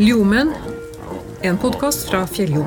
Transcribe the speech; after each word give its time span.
Ljomen, 0.00 0.52
en 1.42 1.56
podkast 1.58 2.08
fra 2.08 2.26
Fjelljom. 2.26 2.66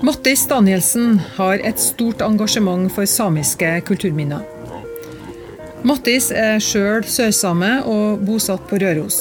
Mattis 0.00 0.46
Danielsen 0.48 1.18
har 1.34 1.60
et 1.60 1.76
stort 1.76 2.24
engasjement 2.24 2.88
for 2.88 3.04
samiske 3.04 3.68
kulturminner. 3.84 4.40
Mattis 5.84 6.30
er 6.32 6.56
sjøl 6.64 7.04
sørsame 7.04 7.82
og 7.84 8.24
bosatt 8.24 8.64
på 8.70 8.80
Røros. 8.80 9.20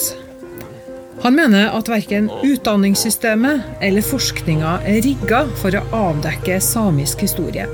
Han 1.28 1.36
mener 1.36 1.68
at 1.76 1.92
verken 1.92 2.32
utdanningssystemet 2.40 3.84
eller 3.84 4.08
forskninga 4.08 4.78
er 4.88 5.04
rigga 5.04 5.44
for 5.60 5.76
å 5.76 5.84
avdekke 6.06 6.64
samisk 6.64 7.28
historie. 7.28 7.68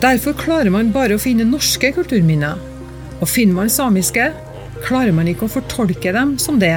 Derfor 0.00 0.32
klarer 0.40 0.72
man 0.72 0.96
bare 0.96 1.20
å 1.20 1.26
finne 1.28 1.44
norske 1.44 1.92
kulturminner. 1.92 2.56
Og 3.20 3.28
finner 3.28 3.64
man 3.64 3.68
samiske, 3.68 4.30
klarer 4.84 5.14
man 5.14 5.28
ikke 5.30 5.46
å 5.46 5.54
fortolke 5.58 6.12
dem 6.14 6.36
som 6.40 6.60
det, 6.62 6.76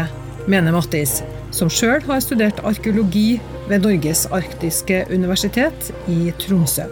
mener 0.49 0.73
Mattis, 0.75 1.19
som 1.53 1.69
sjøl 1.71 2.01
har 2.07 2.23
studert 2.23 2.61
arkeologi 2.67 3.39
ved 3.69 3.85
Norges 3.85 4.25
arktiske 4.33 5.03
universitet 5.11 5.91
i 6.11 6.31
Tromsø. 6.41 6.87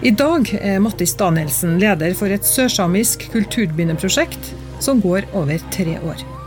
I 0.00 0.14
dag 0.16 0.48
er 0.56 0.80
Mattis 0.80 1.12
Danielsen 1.20 1.76
leder 1.82 2.14
for 2.16 2.32
et 2.32 2.46
sørsamisk 2.48 3.26
kulturbindeprosjekt 3.34 4.54
som 4.80 5.02
går 5.04 5.28
over 5.36 5.60
tre 5.74 5.98
år. 6.00 6.39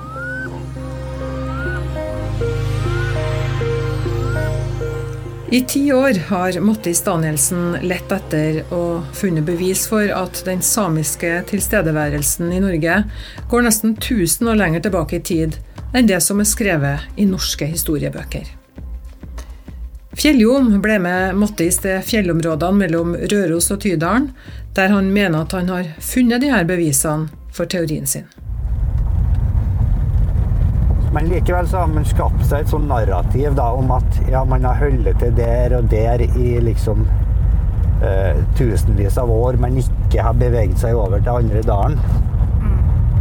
I 5.54 5.62
ti 5.62 5.94
år 5.94 6.14
har 6.28 6.60
Mattis 6.60 7.04
Danielsen 7.06 7.76
lett 7.86 8.10
etter 8.16 8.56
og 8.74 9.12
funnet 9.14 9.46
bevis 9.46 9.84
for 9.86 10.10
at 10.10 10.40
den 10.48 10.64
samiske 10.66 11.30
tilstedeværelsen 11.52 12.50
i 12.50 12.62
Norge 12.64 12.96
går 13.52 13.68
nesten 13.68 13.94
1000 13.94 14.50
år 14.50 14.58
lenger 14.58 14.82
tilbake 14.88 15.20
i 15.20 15.22
tid 15.30 15.60
enn 15.94 16.10
det 16.10 16.24
som 16.26 16.42
er 16.42 16.50
skrevet 16.50 17.22
i 17.22 17.30
norske 17.30 17.68
historiebøker. 17.70 18.50
Fjelljom 20.18 20.74
ble 20.82 20.98
med 21.06 21.38
Mattis 21.38 21.78
til 21.86 22.02
fjellområdene 22.02 22.80
mellom 22.88 23.14
Røros 23.14 23.70
og 23.76 23.84
Tydalen, 23.86 24.32
der 24.74 24.90
han 24.90 25.14
mener 25.14 25.44
at 25.46 25.54
han 25.54 25.70
har 25.70 25.94
funnet 26.02 26.42
de 26.42 26.50
her 26.50 26.66
bevisene 26.66 27.30
for 27.54 27.70
teorien 27.70 28.10
sin. 28.10 28.26
Men 31.14 31.30
likevel 31.30 31.68
så 31.70 31.78
har 31.78 31.88
man 31.94 32.06
skapt 32.10 32.42
seg 32.50 32.64
et 32.64 32.72
sånn 32.72 32.88
narrativ 32.90 33.54
da, 33.58 33.68
om 33.78 33.92
at 33.94 34.16
ja, 34.32 34.42
man 34.50 34.66
har 34.66 34.80
holdt 34.82 35.12
til 35.22 35.36
der 35.38 35.76
og 35.78 35.92
der 35.92 36.24
i 36.26 36.56
liksom 36.66 37.04
eh, 38.02 38.40
tusenvis 38.58 39.20
av 39.22 39.30
år, 39.32 39.60
men 39.62 39.78
ikke 39.78 40.26
har 40.26 40.34
beveget 40.40 40.82
seg 40.82 40.98
over 40.98 41.22
til 41.22 41.44
andre 41.44 41.62
dalen. 41.68 42.00
Mm. 42.64 42.80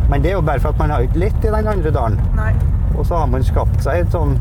Men 0.08 0.24
det 0.24 0.32
er 0.32 0.38
jo 0.38 0.46
bare 0.48 0.64
for 0.64 0.72
at 0.72 0.80
man 0.80 0.94
har 0.94 1.04
ikke 1.04 1.20
litt 1.26 1.44
i 1.44 1.52
den 1.52 1.68
andre 1.74 1.92
dalen. 1.92 2.20
Nei. 2.38 2.54
Og 2.96 3.04
så 3.06 3.20
har 3.20 3.28
man 3.28 3.44
skapt 3.44 3.84
seg 3.84 4.08
sånn, 4.12 4.38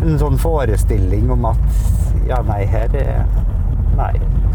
en 0.00 0.18
sånn 0.20 0.40
forestilling 0.40 1.28
om 1.36 1.44
at 1.52 1.84
ja, 2.28 2.40
nei, 2.48 2.64
her 2.70 2.92
er 2.96 3.26
Nei, 3.94 4.10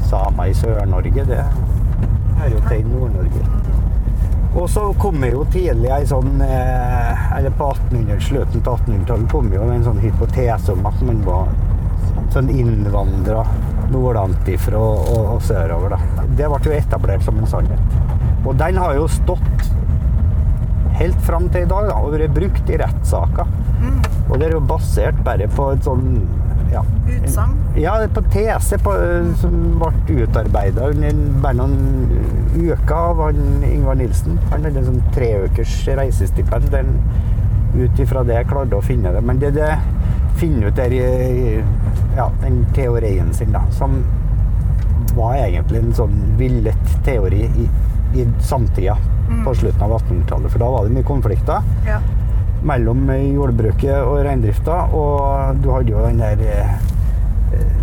samer 0.10 0.50
i 0.52 0.56
Sør-Norge, 0.58 1.24
det 1.30 1.38
er 1.40 2.50
jo 2.52 2.58
til 2.66 2.82
Nord-Norge. 2.90 3.69
Og 4.58 4.70
så 4.70 4.84
kom 4.98 5.22
jo 5.26 5.44
tidlig 5.54 5.92
ei 5.94 6.06
sånn 6.10 6.40
eh, 6.42 7.26
Eller 7.38 7.54
på 7.54 7.68
1800, 7.70 8.22
slutten 8.26 8.64
av 8.66 8.80
1800-tallet 8.80 9.32
kom 9.32 9.52
jo 9.54 9.68
en 9.70 9.86
sånn 9.86 10.00
hypotese 10.02 10.74
om 10.74 10.88
at 10.90 11.04
man 11.06 11.22
var 11.28 11.52
sånn 12.34 12.50
innvandra 12.54 13.44
nordantifra 13.94 14.78
og, 14.78 15.12
og, 15.14 15.30
og 15.36 15.44
sørover. 15.46 15.96
da. 15.96 16.26
Det 16.38 16.50
ble 16.50 16.60
jo 16.72 16.78
etablert 16.78 17.26
som 17.26 17.38
en 17.42 17.50
sannhet. 17.50 18.00
Og 18.46 18.58
den 18.58 18.78
har 18.82 18.98
jo 18.98 19.08
stått 19.12 19.70
helt 21.00 21.22
fram 21.26 21.48
til 21.54 21.66
i 21.66 21.70
dag 21.70 21.90
da, 21.90 21.98
og 22.02 22.14
vært 22.14 22.36
brukt 22.36 22.70
i 22.70 22.78
rettssaker. 22.82 23.50
Mm. 23.80 24.00
Og 24.28 24.36
det 24.38 24.50
er 24.50 24.56
jo 24.58 24.66
basert 24.70 25.22
bare 25.26 25.48
på 25.56 25.72
et 25.74 25.86
sånn 25.88 26.06
ja, 26.74 26.84
Utsagn? 27.08 27.56
Ja, 27.78 28.08
på 28.14 28.22
tese 28.22 28.78
på, 28.78 28.94
som 29.42 29.56
ble 29.80 30.24
utarbeida 30.24 30.90
under 30.90 31.20
bare 31.44 31.58
noen 31.58 31.76
uker 32.58 32.96
av 32.96 33.22
han 33.24 33.64
Ingvar 33.66 34.00
Nilsen. 34.00 34.40
Han 34.52 34.66
hadde 34.68 34.82
en 34.84 34.90
sånn 34.90 35.04
treukers 35.16 35.76
reisestipend. 36.00 36.70
Den, 36.74 36.96
ut 37.70 38.00
ifra 38.02 38.24
det 38.26 38.44
klarte 38.50 38.80
å 38.80 38.84
finne 38.84 39.12
det. 39.14 39.22
Men 39.22 39.40
det, 39.42 39.52
det 39.58 39.76
finner 40.40 40.72
ut 40.72 40.80
der 40.80 40.96
i 40.96 41.04
ja, 42.18 42.30
den 42.42 42.64
teorien 42.76 43.30
sin, 43.34 43.54
da, 43.54 43.62
som 43.76 44.00
var 45.14 45.36
egentlig 45.38 45.84
en 45.84 45.94
sånn 45.98 46.18
villet 46.40 46.98
teori 47.06 47.46
i, 47.46 47.68
i 48.18 48.26
samtida 48.46 48.98
mm. 49.30 49.44
på 49.46 49.54
slutten 49.62 49.86
av 49.86 50.00
1800-tallet. 50.00 50.54
For 50.54 50.64
da 50.64 50.72
var 50.74 50.88
det 50.88 50.98
mye 50.98 51.08
konflikter. 51.08 51.70
Ja 51.88 52.02
mellom 52.66 53.10
jordbruket 53.34 53.96
og 54.04 54.24
reindrifta. 54.26 54.82
Og 54.96 55.60
du 55.64 55.70
hadde 55.74 55.94
jo 55.94 56.06
den 56.06 56.22
der 56.22 56.44
eh, 57.54 57.78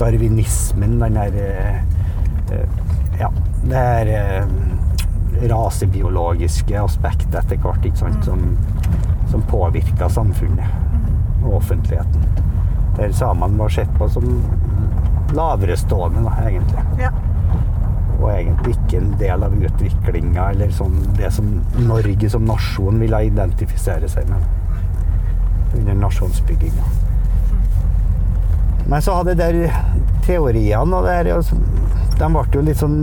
darwinismen, 0.00 0.98
den 1.02 1.20
der 1.20 1.40
eh, 1.42 1.82
Ja, 3.14 3.28
det 3.62 3.78
her 3.78 4.08
eh, 4.10 4.48
rasebiologiske 5.50 6.80
aspektet 6.80 7.36
etter 7.38 7.60
hvert, 7.62 7.84
ikke 7.86 8.00
sant, 8.02 8.26
som, 8.26 8.42
som 9.30 9.44
påvirka 9.50 10.08
samfunnet 10.10 11.44
og 11.44 11.60
offentligheten. 11.60 12.26
Der 12.98 13.14
samene 13.14 13.58
var 13.58 13.70
sett 13.74 13.90
på 13.98 14.08
som 14.10 14.26
laverestående, 15.34 16.26
da, 16.26 16.34
egentlig. 16.48 16.84
Ja 17.02 17.12
og 18.20 18.28
egentlig 18.32 18.74
ikke 18.76 19.00
en 19.00 19.14
del 19.20 19.46
av 19.46 19.54
utviklinga 19.68 20.50
eller 20.54 20.70
sånn 20.74 20.96
det 21.18 21.30
som 21.34 21.48
Norge 21.88 22.30
som 22.32 22.46
nasjon 22.48 23.00
ville 23.02 23.24
identifisere 23.28 24.10
seg 24.10 24.28
med 24.30 24.46
under 25.74 25.98
nasjonsbygginga. 26.04 26.86
Men 28.86 29.02
så 29.02 29.16
hadde 29.18 29.34
der 29.38 29.58
teoriene 30.26 30.98
og 30.98 31.06
der, 31.08 31.30
de 32.14 32.28
ble 32.30 32.44
jo 32.54 32.64
litt 32.64 32.80
sånn 32.80 32.98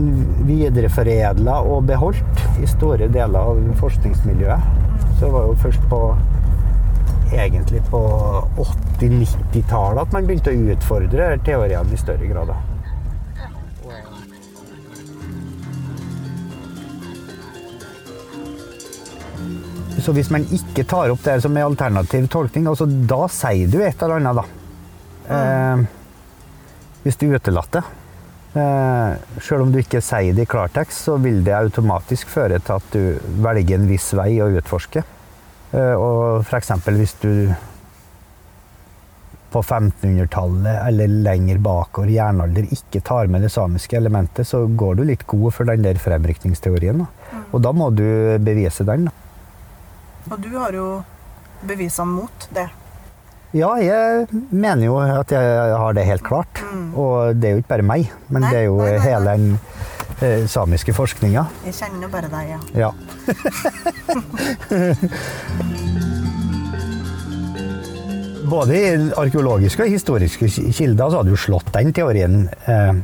videreforedla 0.48 1.58
og 1.68 1.88
beholdt 1.90 2.44
i 2.62 2.68
store 2.70 3.10
deler 3.12 3.52
av 3.52 3.60
forskningsmiljøet. 3.80 4.70
Så 5.18 5.26
det 5.26 5.32
var 5.34 5.48
jo 5.50 5.58
først 5.62 5.88
på 5.90 6.00
egentlig 7.32 7.82
på 7.90 8.00
80-90-tallet 8.60 10.02
at 10.04 10.14
man 10.14 10.28
begynte 10.28 10.52
å 10.52 10.74
utfordre 10.74 11.32
teoriene 11.46 11.94
i 11.94 12.00
større 12.00 12.28
grad. 12.28 12.52
Så 20.02 20.12
hvis 20.16 20.32
man 20.34 20.44
ikke 20.50 20.84
tar 20.88 21.12
opp 21.12 21.22
det 21.22 21.38
som 21.44 21.56
er 21.56 21.68
alternativ 21.68 22.26
tolkning, 22.32 22.66
altså 22.66 22.88
da 22.88 23.24
sier 23.30 23.70
du 23.70 23.78
et 23.82 24.00
eller 24.02 24.18
annet, 24.18 24.40
da. 24.40 24.46
Eh, 25.32 25.84
hvis 27.04 27.18
du 27.20 27.28
utelater 27.30 27.80
det. 27.82 27.98
Eh, 28.52 29.40
selv 29.40 29.64
om 29.64 29.70
du 29.72 29.78
ikke 29.80 30.02
sier 30.04 30.34
det 30.36 30.44
i 30.44 30.50
klartekst, 30.50 31.06
så 31.06 31.16
vil 31.22 31.40
det 31.46 31.54
automatisk 31.56 32.28
føre 32.34 32.58
til 32.60 32.80
at 32.80 32.94
du 32.96 33.36
velger 33.44 33.78
en 33.78 33.88
viss 33.88 34.10
vei 34.18 34.34
å 34.44 34.50
utforske. 34.58 35.04
Eh, 35.72 35.94
og 35.94 36.42
f.eks. 36.44 36.74
hvis 36.98 37.16
du 37.22 37.32
på 39.52 39.60
1500-tallet 39.60 40.78
eller 40.88 41.16
lenger 41.24 41.58
bakover 41.62 42.08
i 42.08 42.16
jernalder 42.16 42.70
ikke 42.72 43.02
tar 43.04 43.28
med 43.32 43.44
det 43.44 43.52
samiske 43.52 43.96
elementet, 43.98 44.48
så 44.48 44.64
går 44.66 44.98
du 44.98 45.04
litt 45.08 45.26
god 45.28 45.52
for 45.52 45.68
den 45.68 45.84
der 45.84 46.00
fremrykningsteorien. 46.00 47.04
Da. 47.04 47.32
Mm. 47.32 47.42
Og 47.52 47.64
da 47.64 47.72
må 47.76 47.90
du 47.92 48.06
bevise 48.42 48.86
den. 48.88 49.08
Da. 49.08 49.21
Og 50.30 50.40
du 50.40 50.48
har 50.54 50.72
jo 50.76 51.02
bevisene 51.66 52.06
mot 52.12 52.48
det. 52.54 52.68
Ja, 53.52 53.76
jeg 53.84 54.26
mener 54.48 54.86
jo 54.86 54.96
at 55.02 55.32
jeg 55.34 55.74
har 55.76 55.92
det 55.96 56.04
helt 56.08 56.24
klart. 56.24 56.62
Mm. 56.72 56.94
Og 56.96 57.36
det 57.36 57.48
er 57.48 57.52
jo 57.56 57.60
ikke 57.60 57.74
bare 57.74 57.84
meg, 57.84 58.08
men 58.32 58.40
nei, 58.46 58.52
det 58.52 58.58
er 58.62 58.66
jo 58.70 58.76
nei, 58.80 58.92
nei, 58.94 59.02
hele 59.04 59.24
den 59.28 59.44
eh, 60.24 60.42
samiske 60.48 60.92
forskninga. 60.96 61.42
Jeg 61.68 61.74
kjenner 61.82 62.08
bare 62.12 62.28
deg, 62.32 62.44
ja. 62.54 62.60
ja. 62.86 62.90
Både 68.52 68.76
i 68.76 69.12
arkeologiske 69.16 69.82
og 69.84 69.88
historiske 69.92 70.46
kilder 70.76 71.08
så 71.08 71.16
hadde 71.20 71.32
du 71.32 71.38
slått 71.40 71.68
den 71.76 71.88
teorien 71.96 72.34
eh, 72.68 72.94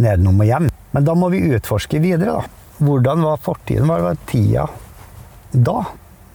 nedenom 0.00 0.40
og 0.40 0.46
hjem. 0.48 0.66
Men 0.96 1.02
da 1.06 1.12
må 1.16 1.26
vi 1.32 1.54
utforske 1.56 1.98
videre, 2.02 2.30
da. 2.40 2.42
Hvordan 2.80 3.22
var 3.24 3.36
fortiden? 3.44 3.86
Hva 3.88 3.98
var 4.00 4.16
tida? 4.28 4.64
Da, 5.52 5.84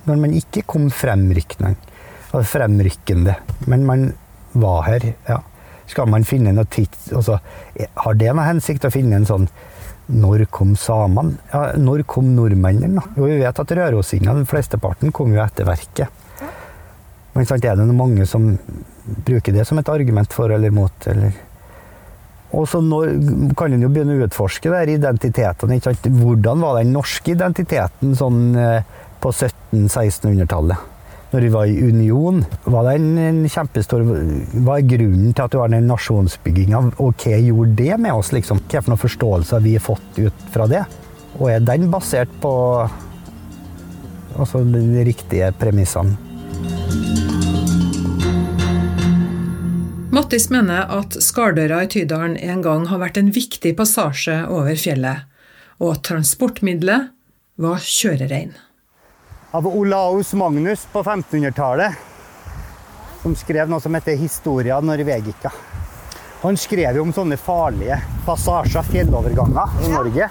når 0.06 0.22
man 0.22 0.34
ikke 0.38 0.66
kom 0.68 0.90
fremrykkende, 0.94 1.76
men 3.72 3.86
man 3.88 4.08
var 4.56 4.82
her, 4.90 5.14
ja. 5.28 5.42
Skal 5.86 6.10
man 6.10 6.26
finne 6.26 6.50
noe 6.56 6.66
tids... 6.66 7.12
Altså, 7.14 7.38
har 7.78 8.16
det 8.18 8.32
noe 8.34 8.48
hensikt 8.48 8.88
å 8.88 8.90
finne 8.90 9.20
en 9.20 9.28
sånn 9.30 9.44
Når 10.18 10.48
kom 10.54 10.72
samene? 10.78 11.38
Ja, 11.52 11.76
når 11.78 12.02
kom 12.10 12.32
nordmennene? 12.34 13.04
Jo, 13.14 13.28
vi 13.30 13.38
vet 13.42 13.62
at 13.62 13.74
rørosingene, 13.78 14.48
flesteparten, 14.50 15.14
kom 15.14 15.34
jo 15.34 15.44
etter 15.44 15.66
verket. 15.70 16.10
Men 17.36 17.46
sant, 17.50 17.66
er 17.66 17.78
det 17.78 17.86
mange 17.94 18.26
som 18.30 18.54
bruker 19.28 19.54
det 19.54 19.66
som 19.68 19.78
et 19.82 19.90
argument 19.92 20.34
for 20.34 20.54
eller 20.56 20.74
mot? 20.74 21.08
Eller? 21.12 21.38
Og 22.56 22.68
så 22.70 22.80
kan 23.58 23.74
en 23.74 23.84
jo 23.84 23.90
begynne 23.92 24.16
å 24.16 24.28
utforske 24.28 24.72
der 24.72 24.94
identitetene. 24.94 25.80
Hvordan 26.06 26.64
var 26.64 26.80
den 26.80 26.94
norske 26.96 27.34
identiteten 27.34 28.16
sånn 28.18 28.56
eh, 28.56 28.94
på 29.24 29.32
1700-1600-tallet? 29.32 30.92
Når 31.32 31.42
vi 31.42 31.50
var 31.52 31.68
i 31.68 31.80
union, 31.84 32.44
var 32.64 32.86
det 32.88 32.94
en, 32.96 33.08
en 33.20 33.40
kjempestor 33.52 34.06
Hva 34.06 34.78
er 34.78 34.86
grunnen 34.88 35.34
til 35.34 35.44
at 35.44 35.52
du 35.52 35.58
har 35.60 35.72
den 35.74 35.90
nasjonsbygginga, 35.90 36.80
og 37.04 37.26
hva 37.26 37.40
gjorde 37.42 37.76
det 37.82 37.98
med 38.00 38.16
oss? 38.16 38.32
liksom? 38.36 38.62
Noen 38.72 39.02
forståelse 39.02 39.58
har 39.58 39.66
vi 39.66 39.76
fått 39.82 40.22
ut 40.22 40.46
fra 40.54 40.70
det? 40.72 40.86
Og 41.36 41.50
er 41.52 41.66
den 41.66 41.90
basert 41.92 42.32
på 42.40 42.54
altså, 44.38 44.64
de 44.64 45.04
riktige 45.10 45.52
premissene? 45.60 46.16
Mattis 50.16 50.48
mener 50.48 50.88
at 50.96 51.18
Skardøra 51.20 51.82
i 51.84 51.90
Tydalen 51.92 52.38
en 52.40 52.62
gang 52.64 52.86
har 52.88 53.02
vært 53.02 53.18
en 53.20 53.34
viktig 53.36 53.74
passasje 53.76 54.46
over 54.48 54.78
fjellet, 54.80 55.26
og 55.84 55.98
at 55.98 56.06
transportmiddelet 56.08 57.10
var 57.60 57.84
kjørerein. 57.84 58.54
Av 59.56 59.68
Olaus 59.68 60.34
Magnus 60.34 60.88
på 60.92 61.04
1500-tallet, 61.04 61.94
som 63.22 63.36
skrev 63.40 63.70
noe 63.72 63.80
som 63.80 63.96
heter 63.96 64.18
'Historia 64.20 64.82
Norvegica'. 64.82 65.52
Han 66.42 66.58
skrev 66.58 66.98
jo 66.98 67.06
om 67.06 67.14
sånne 67.16 67.38
farlige 67.40 68.02
passasjer, 68.26 68.84
fjelloverganger, 68.84 69.80
i 69.86 69.94
Norge. 69.94 70.28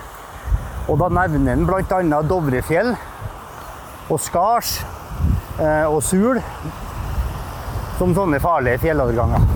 Og 0.92 1.00
da 1.00 1.08
nevner 1.08 1.56
han 1.56 1.64
bl.a. 1.64 2.20
Dovrefjell 2.28 2.92
og 4.10 4.20
Skars 4.20 4.76
eh, 5.56 5.88
og 5.88 6.02
Sul 6.04 6.42
som 7.96 8.12
sånne 8.12 8.44
farlige 8.44 8.84
fjelloverganger. 8.84 9.52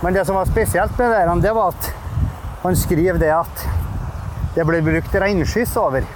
Men 0.00 0.16
det 0.16 0.24
som 0.24 0.40
var 0.40 0.48
spesielt 0.48 0.96
med 0.96 1.12
det, 1.12 1.40
det 1.44 1.52
var 1.52 1.76
at 1.76 1.92
han 2.64 2.76
skriver 2.76 3.20
det 3.20 3.34
at 3.44 3.68
det 4.56 4.64
ble 4.64 4.80
brukt 4.80 5.20
regnskyss 5.20 5.76
over. 5.84 6.15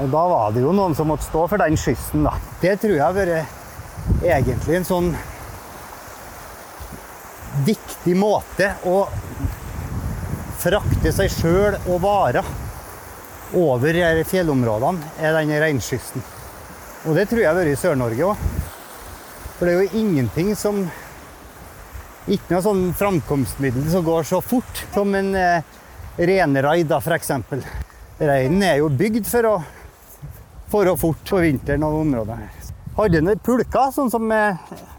Og 0.00 0.08
da 0.08 0.20
var 0.30 0.52
det 0.54 0.62
jo 0.64 0.72
noen 0.72 0.94
som 0.96 1.10
måtte 1.10 1.26
stå 1.26 1.44
for 1.50 1.60
den 1.60 1.76
skyssen, 1.76 2.24
da. 2.24 2.32
Det 2.62 2.78
tror 2.80 2.94
jeg 2.94 3.04
har 3.04 3.16
vært 3.16 4.24
egentlig 4.24 4.78
en 4.78 4.88
sånn 4.88 5.10
viktig 7.66 8.14
måte 8.16 8.70
å 8.88 9.02
frakte 10.60 11.12
seg 11.12 11.32
sjøl 11.32 11.76
og 11.82 12.00
varer 12.04 12.46
over 13.56 13.96
fjellområdene, 14.28 15.12
er 15.20 15.36
den 15.36 15.52
reinskyssen. 15.60 16.24
Og 17.08 17.16
det 17.16 17.26
tror 17.28 17.42
jeg 17.42 17.50
har 17.50 17.58
vært 17.58 17.72
i 17.74 17.80
Sør-Norge 17.80 18.30
òg. 18.30 18.46
For 19.58 19.68
det 19.68 19.74
er 19.74 19.82
jo 19.84 20.00
ingenting 20.00 20.54
som 20.56 20.86
Ikke 22.30 22.52
noe 22.52 22.62
sånn 22.62 22.82
framkomstmiddel 22.94 23.86
som 23.90 24.04
går 24.06 24.26
så 24.28 24.38
fort 24.44 24.82
som 24.94 25.08
en 25.18 25.32
eh, 25.34 25.64
renraid, 26.20 26.92
f.eks. 26.92 27.30
Reinen 28.20 28.62
er 28.62 28.76
jo 28.82 28.90
bygd 28.92 29.26
for 29.26 29.48
å 29.48 29.54
fare 30.70 30.96
fort 30.98 31.22
på 31.28 31.42
vinteren 31.42 31.84
og 31.86 32.00
området. 32.04 32.38
Hadde 32.96 33.22
noen 33.24 33.42
pulker, 33.42 33.90
sånn 33.94 34.10
som, 34.12 34.26
er, 34.34 34.58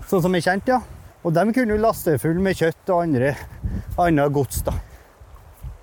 sånn 0.09 0.23
som 0.25 0.35
er 0.35 0.43
kjent, 0.43 0.71
ja. 0.71 0.81
Og 1.21 1.35
de 1.35 1.43
kunne 1.53 1.75
jo 1.75 1.81
laste 1.81 2.17
full 2.21 2.39
med 2.41 2.57
kjøtt 2.57 2.89
og 2.89 3.03
andre, 3.05 3.35
annet 4.01 4.33
gods. 4.33 4.63
da. 4.65 4.73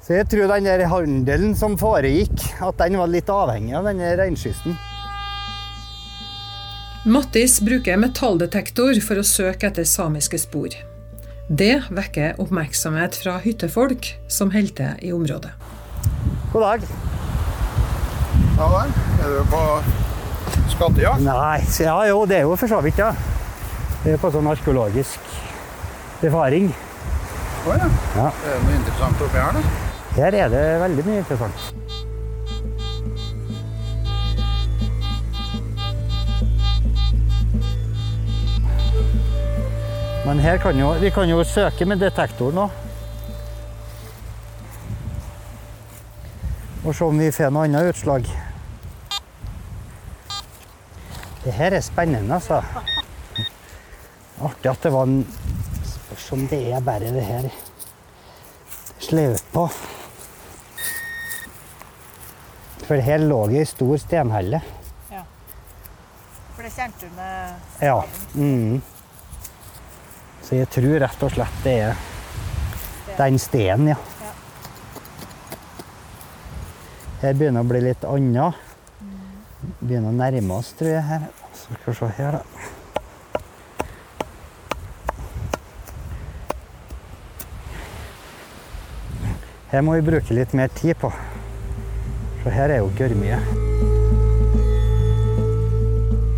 Så 0.02 0.16
jeg 0.16 0.28
tror 0.32 0.48
den 0.50 0.66
der 0.66 0.86
handelen 0.88 1.54
som 1.58 1.76
foregikk, 1.78 2.40
at 2.64 2.78
den 2.80 2.98
var 2.98 3.10
litt 3.12 3.28
avhengig 3.30 3.76
av 3.76 3.88
denne 3.90 4.14
reinskysten. 4.18 4.76
Mattis 7.08 7.58
bruker 7.64 8.00
metalldetektor 8.00 8.98
for 9.04 9.20
å 9.20 9.26
søke 9.26 9.70
etter 9.70 9.86
samiske 9.88 10.40
spor. 10.42 10.74
Det 11.48 11.74
vekker 11.88 12.40
oppmerksomhet 12.42 13.20
fra 13.22 13.38
hyttefolk 13.44 14.10
som 14.28 14.52
holder 14.52 14.74
til 14.80 15.06
i 15.08 15.14
området. 15.16 15.54
God 16.52 16.66
dag. 16.66 17.07
Ja 18.58 18.66
vel. 18.72 18.92
Er 19.22 19.28
du 19.30 19.44
på 19.46 19.58
skattejakt? 20.72 21.22
Nei, 21.22 21.58
ja 21.78 21.96
jo, 22.08 22.24
det 22.26 22.40
er 22.40 22.46
jo 22.48 22.56
for 22.58 22.66
så 22.66 22.80
vidt, 22.82 22.98
ja. 22.98 23.12
Det 24.02 24.16
er 24.16 24.18
på 24.18 24.30
sånn 24.34 24.50
arkeologisk 24.50 25.28
befaring. 26.18 26.72
Å 27.68 27.76
ja. 27.76 27.86
Ja. 28.16 28.24
Er 28.26 28.56
det 28.56 28.62
noe 28.64 28.74
interessant 28.80 29.22
oppi 29.22 29.38
her, 29.38 29.54
da? 29.54 29.62
Her 30.16 30.38
er 30.40 30.50
det 30.50 30.62
veldig 30.82 31.04
mye 31.06 31.20
interessant. 31.22 31.68
Men 40.26 40.42
her 40.42 40.58
kan 40.60 40.82
jo, 40.82 40.90
vi 40.98 41.14
kan 41.14 41.30
jo 41.30 41.38
søke 41.46 41.86
med 41.86 42.02
detektoren 42.02 42.64
òg. 42.66 42.84
Og 46.82 46.94
se 46.94 47.06
om 47.06 47.22
vi 47.22 47.30
får 47.32 47.54
noe 47.54 47.70
annet 47.70 47.94
utslag. 47.94 48.26
Det 51.44 51.52
her 51.54 51.76
er 51.76 51.80
spennende, 51.80 52.34
altså. 52.34 52.62
Artig 54.42 54.70
at 54.70 54.82
det 54.82 54.92
var 54.94 55.06
en 55.08 55.22
Spørs 55.88 56.32
om 56.32 56.44
det 56.50 56.60
er 56.72 56.80
bare 56.84 57.12
det 57.14 57.24
her 57.24 57.48
slevet 58.98 59.44
på. 59.52 59.68
For 62.88 63.00
her 63.04 63.22
lå 63.22 63.40
ei 63.52 63.64
stor 63.68 63.96
stenhelle. 64.00 64.60
Ja. 65.12 65.22
For 66.56 66.66
det 66.66 66.72
kjente 66.74 67.06
du 67.06 67.16
med 67.16 67.82
Ja. 67.84 68.02
Mm. 68.34 68.82
Så 70.42 70.56
jeg 70.56 70.70
tror 70.72 70.98
rett 71.04 71.22
og 71.22 71.34
slett 71.34 71.64
det 71.64 71.76
er 71.90 72.06
den 73.18 73.38
stenen, 73.38 73.92
ja. 73.92 73.98
Her 77.20 77.34
begynner 77.34 77.60
det 77.62 77.66
å 77.66 77.70
bli 77.72 77.84
litt 77.84 78.04
annet. 78.06 78.67
Begynner 79.88 80.10
å 80.12 80.16
nærme 80.18 80.52
oss, 80.58 80.74
tror 80.76 80.90
jeg. 80.90 81.00
her. 81.00 81.22
Så 81.56 81.72
skal 81.72 81.94
vi 81.94 81.96
se 81.96 82.08
her, 82.18 82.34
da. 82.36 82.42
Her 89.70 89.84
må 89.84 89.94
vi 89.96 90.04
bruke 90.04 90.36
litt 90.36 90.52
mer 90.56 90.68
tid 90.76 90.92
på. 91.00 91.08
For 92.42 92.52
her 92.52 92.74
er 92.74 92.82
jo 92.82 92.90
gørrmye. 92.98 93.38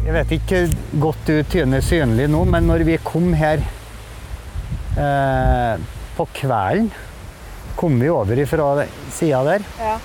Jeg 0.06 0.14
vet 0.14 0.36
ikke 0.38 0.62
godt 1.02 1.26
du 1.26 1.42
tyner 1.50 1.82
synlig 1.82 2.30
nå, 2.30 2.44
men 2.54 2.70
når 2.70 2.86
vi 2.86 3.00
kom 3.02 3.32
her 3.38 3.66
eh, 4.94 5.74
på 6.14 6.28
kvelden, 6.38 6.90
kom 7.78 7.98
vi 7.98 8.14
over 8.14 8.46
fra 8.46 8.72
sida 9.10 9.42
der. 9.46 9.68
Ja. 9.82 9.98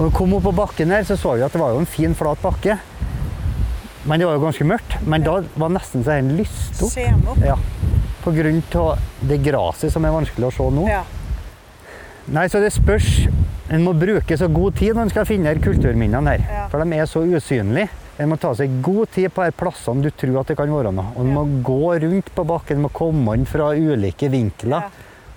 Og 0.00 0.06
vi 0.06 0.16
kom 0.16 0.30
opp 0.32 0.46
på 0.48 0.54
bakken 0.56 0.94
her, 0.94 1.04
så 1.04 1.12
så 1.20 1.34
vi 1.36 1.44
at 1.44 1.52
det 1.52 1.60
var 1.60 1.74
jo 1.74 1.82
en 1.82 1.88
fin, 1.88 2.14
flat 2.16 2.40
bakke. 2.40 2.78
Men 4.08 4.16
det 4.16 4.24
var 4.24 4.38
jo 4.38 4.44
ganske 4.46 4.64
mørkt. 4.64 4.94
Men 5.04 5.26
da 5.26 5.34
var 5.60 5.72
nesten 5.74 6.06
så 6.06 6.16
den 6.16 6.38
lyst 6.38 6.80
opp. 6.86 6.94
Ja. 7.44 7.58
På 8.24 8.32
grunn 8.32 8.62
av 8.80 9.02
det 9.28 9.42
gresset 9.44 9.92
som 9.92 10.06
er 10.08 10.14
vanskelig 10.14 10.48
å 10.48 10.54
se 10.56 10.68
nå. 10.72 10.86
Ja. 10.88 11.02
Nei, 12.32 12.46
så 12.48 12.62
det 12.64 12.72
spørs. 12.72 13.26
En 13.70 13.84
må 13.84 13.92
bruke 13.92 14.38
så 14.40 14.48
god 14.48 14.78
tid 14.80 14.96
når 14.96 15.04
en 15.04 15.12
skal 15.12 15.28
finne 15.28 15.52
kulturminnene 15.60 16.32
her. 16.32 16.46
Ja. 16.48 16.62
For 16.72 16.80
de 16.80 16.96
er 16.96 17.10
så 17.10 17.20
usynlige. 17.28 17.92
En 18.20 18.32
må 18.32 18.40
ta 18.40 18.54
seg 18.56 18.80
god 18.84 19.12
tid 19.12 19.28
på 19.36 19.44
de 19.44 19.52
plassene 19.56 20.04
du 20.04 20.08
tror 20.16 20.40
at 20.40 20.48
det 20.48 20.56
kan 20.58 20.72
være 20.72 20.94
noe. 20.96 21.12
Og 21.12 21.26
en 21.26 21.36
må 21.36 21.44
gå 21.64 21.92
rundt 22.06 22.32
på 22.36 22.46
bakken, 22.48 22.80
en 22.80 22.88
må 22.88 22.90
komme 22.96 23.36
inn 23.36 23.44
fra 23.48 23.68
ulike 23.76 24.32
vinkler. 24.32 24.88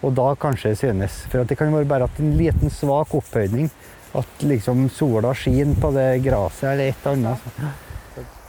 Og 0.04 0.16
da 0.16 0.32
kanskje 0.40 0.74
synes. 0.80 1.20
For 1.28 1.44
at 1.44 1.52
det 1.52 1.60
kan 1.60 1.72
være 1.76 1.88
bare 1.88 2.08
at 2.08 2.24
en 2.24 2.32
liten 2.40 2.72
svak 2.72 3.12
opphøyning. 3.20 3.70
At 4.14 4.44
liksom 4.46 4.90
sola 4.94 5.34
skinner 5.34 5.80
på 5.82 5.90
det 5.96 6.08
gresset 6.26 6.70
eller 6.74 6.92
et 6.92 7.08
eller 7.08 7.34
annet. 7.34 7.74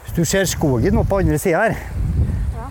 Hvis 0.04 0.16
du 0.18 0.24
ser 0.28 0.44
skogen 0.50 0.98
oppe 1.00 1.08
på 1.14 1.20
andre 1.22 1.38
sida 1.40 1.62
her, 1.64 1.76
Ja. 2.54 2.66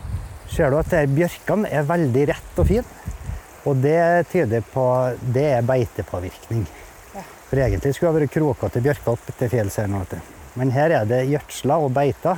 ser 0.50 0.70
du 0.70 0.78
at 0.78 0.94
bjørkene 1.10 1.72
er 1.72 1.84
veldig 1.90 2.28
rett 2.30 2.60
og 2.62 2.68
fin. 2.68 2.86
Og 3.66 3.82
det 3.82 4.28
tyder 4.30 4.62
på 4.74 4.86
det 5.34 5.46
er 5.58 5.62
beitepåvirkning. 5.66 6.66
Ja. 7.16 7.22
For 7.50 7.58
egentlig 7.58 7.96
skulle 7.96 8.14
det 8.14 8.28
vært 8.28 8.36
krokete 8.38 8.82
bjørker 8.84 9.12
opp 9.16 9.38
til 9.40 9.50
fjells 9.50 9.78
her 9.80 9.88
nå. 9.88 10.04
Men 10.56 10.72
her 10.72 10.92
er 10.92 11.06
det 11.06 11.24
gjødsla 11.32 11.80
og 11.82 11.94
beita 11.96 12.38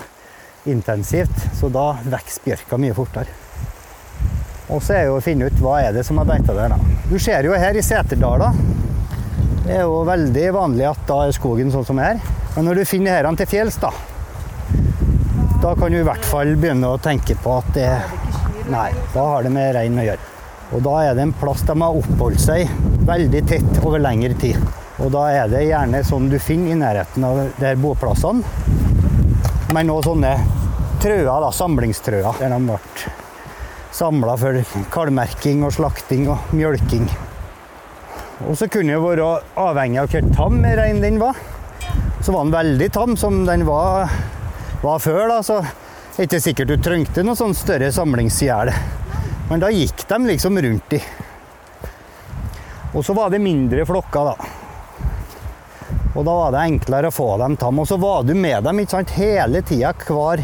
intensivt, 0.65 1.35
så 1.59 1.69
da 1.69 1.97
vokser 2.05 2.45
bjørka 2.45 2.77
mye 2.79 2.93
fortere. 2.93 3.27
Og 4.69 4.81
så 4.81 4.93
er 4.95 5.01
det 5.03 5.09
jo 5.11 5.17
å 5.19 5.21
finne 5.21 5.45
ut 5.45 5.59
hva 5.61 5.75
er 5.83 5.91
det 5.93 6.05
som 6.07 6.17
har 6.17 6.25
beita 6.25 6.53
der. 6.53 6.69
da. 6.69 6.77
Du 7.09 7.19
ser 7.19 7.43
jo 7.43 7.53
her 7.53 7.75
i 7.77 7.83
Seterdala. 7.85 8.53
Det 9.65 9.73
er 9.73 9.87
jo 9.87 10.03
veldig 10.05 10.49
vanlig 10.53 10.85
at 10.85 11.07
da 11.09 11.23
er 11.25 11.31
skogen 11.33 11.71
sånn 11.73 11.85
som 11.87 11.97
her. 11.97 12.19
Men 12.53 12.67
når 12.67 12.77
du 12.77 12.83
finner 12.85 13.25
disse 13.25 13.39
til 13.41 13.49
fjells, 13.49 13.79
da, 13.81 13.89
da 15.63 15.71
kan 15.79 15.89
du 15.89 15.97
i 15.97 16.05
hvert 16.05 16.27
fall 16.29 16.53
begynne 16.53 16.91
å 16.93 16.99
tenke 17.01 17.33
på 17.41 17.57
at 17.57 17.71
det 17.73 17.89
Nei, 18.65 18.87
da 19.13 19.23
har 19.29 19.43
det 19.45 19.51
med 19.53 19.75
rein 19.75 19.97
å 20.01 20.05
gjøre. 20.05 20.29
Og 20.73 20.81
da 20.85 20.93
er 21.05 21.17
det 21.17 21.21
en 21.21 21.33
plass 21.37 21.61
de 21.65 21.73
har 21.77 21.97
oppholdt 21.97 22.41
seg 22.41 22.71
veldig 23.05 23.41
tett 23.45 23.81
over 23.83 24.01
lengre 24.01 24.33
tid. 24.41 24.57
Og 25.01 25.11
da 25.13 25.27
er 25.33 25.51
det 25.51 25.67
gjerne 25.67 26.01
sånn 26.05 26.31
du 26.31 26.39
finner 26.41 26.73
i 26.73 26.79
nærheten 26.79 27.25
av 27.25 27.43
de 27.59 27.67
her 27.67 27.77
boplassene. 27.77 28.41
Men 29.73 29.93
også 29.93 30.15
sånne 30.15 30.33
trøer, 31.03 31.29
da, 31.29 31.51
samlingstrøer, 31.53 32.41
der 32.41 32.53
de 32.53 32.61
ble 32.65 32.79
samla 33.93 34.33
for 34.41 34.81
kalvmerking 34.93 35.61
og 35.65 35.77
slakting 35.77 36.25
og 36.33 36.53
mjølking. 36.57 37.05
Og 38.43 38.57
så 38.59 38.67
kunne 38.67 38.91
det 38.91 38.99
være 38.99 39.27
avhengig 39.63 40.01
av 40.01 40.11
hvor 40.11 40.25
tam 40.35 40.57
reinen 40.65 41.03
den 41.03 41.19
var. 41.21 41.37
Så 42.19 42.33
var 42.33 42.43
den 42.43 42.55
veldig 42.55 42.89
tam, 42.91 43.15
som 43.17 43.45
den 43.47 43.63
var, 43.67 44.11
var 44.83 44.99
før. 44.99 45.27
da, 45.31 45.39
så 45.43 45.61
det 45.61 46.17
er 46.19 46.27
ikke 46.27 46.41
sikkert 46.43 46.73
du 46.73 46.75
trengte 46.83 47.23
noe 47.23 47.39
sånn 47.39 47.55
større 47.55 47.91
samlingsgjerde. 47.95 48.75
Men 49.49 49.63
da 49.63 49.71
gikk 49.71 50.03
de 50.09 50.19
liksom 50.25 50.59
rundt 50.65 50.97
i. 50.97 51.01
Og 52.95 53.05
så 53.05 53.15
var 53.15 53.31
det 53.31 53.43
mindre 53.43 53.85
flokker, 53.87 54.31
da. 54.31 54.51
Og 56.15 56.23
da 56.23 56.35
var 56.39 56.53
det 56.55 56.63
enklere 56.63 57.11
å 57.11 57.15
få 57.15 57.29
dem 57.39 57.57
tam. 57.59 57.79
Og 57.83 57.87
så 57.87 57.99
var 57.99 58.23
du 58.23 58.33
med 58.35 58.63
dem 58.63 58.83
ikke 58.83 58.97
sant, 58.97 59.15
hele 59.19 59.63
tida, 59.63 59.93
hver 60.07 60.43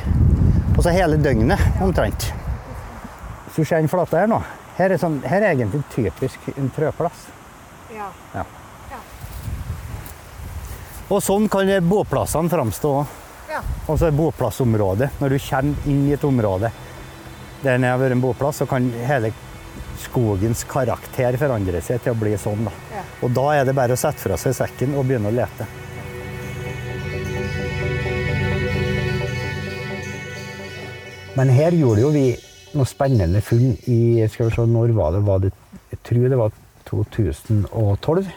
Altså 0.71 0.93
hele 0.95 1.17
døgnet 1.19 1.81
omtrent. 1.83 2.29
Hvis 3.45 3.57
du 3.57 3.67
ser 3.67 3.83
den 3.83 3.91
flata 3.91 4.21
her 4.21 4.29
nå, 4.31 4.39
her 4.77 4.93
er, 4.95 4.97
sånn, 4.97 5.19
her 5.27 5.43
er 5.43 5.51
egentlig 5.51 5.83
typisk 5.93 6.47
en 6.55 6.71
trøplass. 6.73 7.27
Ja. 7.95 8.09
Ja. 8.35 8.45
Og 11.11 11.19
sånn 11.23 11.49
kan 11.51 11.67
boplassene 11.83 12.51
framstå 12.51 12.93
òg. 13.01 13.17
Ja. 13.51 13.59
Altså 13.91 14.11
boplassområdet. 14.15 15.09
Når 15.19 15.33
du 15.33 15.39
kommer 15.43 15.89
inn 15.91 16.05
i 16.07 16.13
et 16.15 16.23
område 16.23 16.71
der 17.61 17.77
det 17.77 17.89
har 17.91 17.99
vært 17.99 18.15
en 18.15 18.23
boplass, 18.23 18.61
så 18.61 18.65
kan 18.65 18.87
hele 19.05 19.33
skogens 20.01 20.63
karakter 20.69 21.35
forandre 21.37 21.81
seg 21.83 22.01
til 22.01 22.15
å 22.15 22.17
bli 22.17 22.33
sånn. 22.39 22.63
Da. 22.65 22.73
Ja. 22.95 23.03
Og 23.21 23.35
da 23.35 23.45
er 23.59 23.67
det 23.67 23.75
bare 23.77 23.93
å 23.97 23.99
sette 23.99 24.23
fra 24.23 24.39
seg 24.39 24.55
sekken 24.57 24.95
og 24.95 25.05
begynne 25.09 25.29
å 25.29 25.35
lete. 25.35 25.67
Men 31.37 31.51
her 31.53 31.75
gjorde 31.75 32.01
jo 32.03 32.09
vi 32.15 32.25
noe 32.75 32.87
spennende 32.87 33.43
funn 33.43 33.75
i 33.91 34.23
skal 34.31 34.49
vi 34.49 34.55
se, 34.55 34.65
Når 34.67 34.95
var 34.95 35.13
det? 35.15 35.21
Var 35.27 35.45
det 35.45 35.51
jeg 35.91 35.99
tror 36.07 36.27
det 36.31 36.39
var 36.39 36.51
2012. 36.87 38.31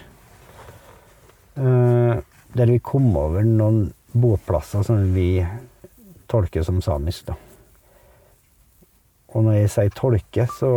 Eh, 1.54 2.22
der 2.54 2.70
vi 2.70 2.78
kom 2.82 3.08
over 3.18 3.46
noen 3.46 3.88
boplasser 4.14 4.84
som 4.86 5.14
vi 5.14 5.28
tolker 6.30 6.62
som 6.62 6.80
samisk. 6.82 7.30
Da. 7.30 7.36
Og 9.34 9.46
når 9.46 9.58
jeg 9.58 9.72
sier 9.74 9.94
tolke, 9.94 10.46
så, 10.54 10.70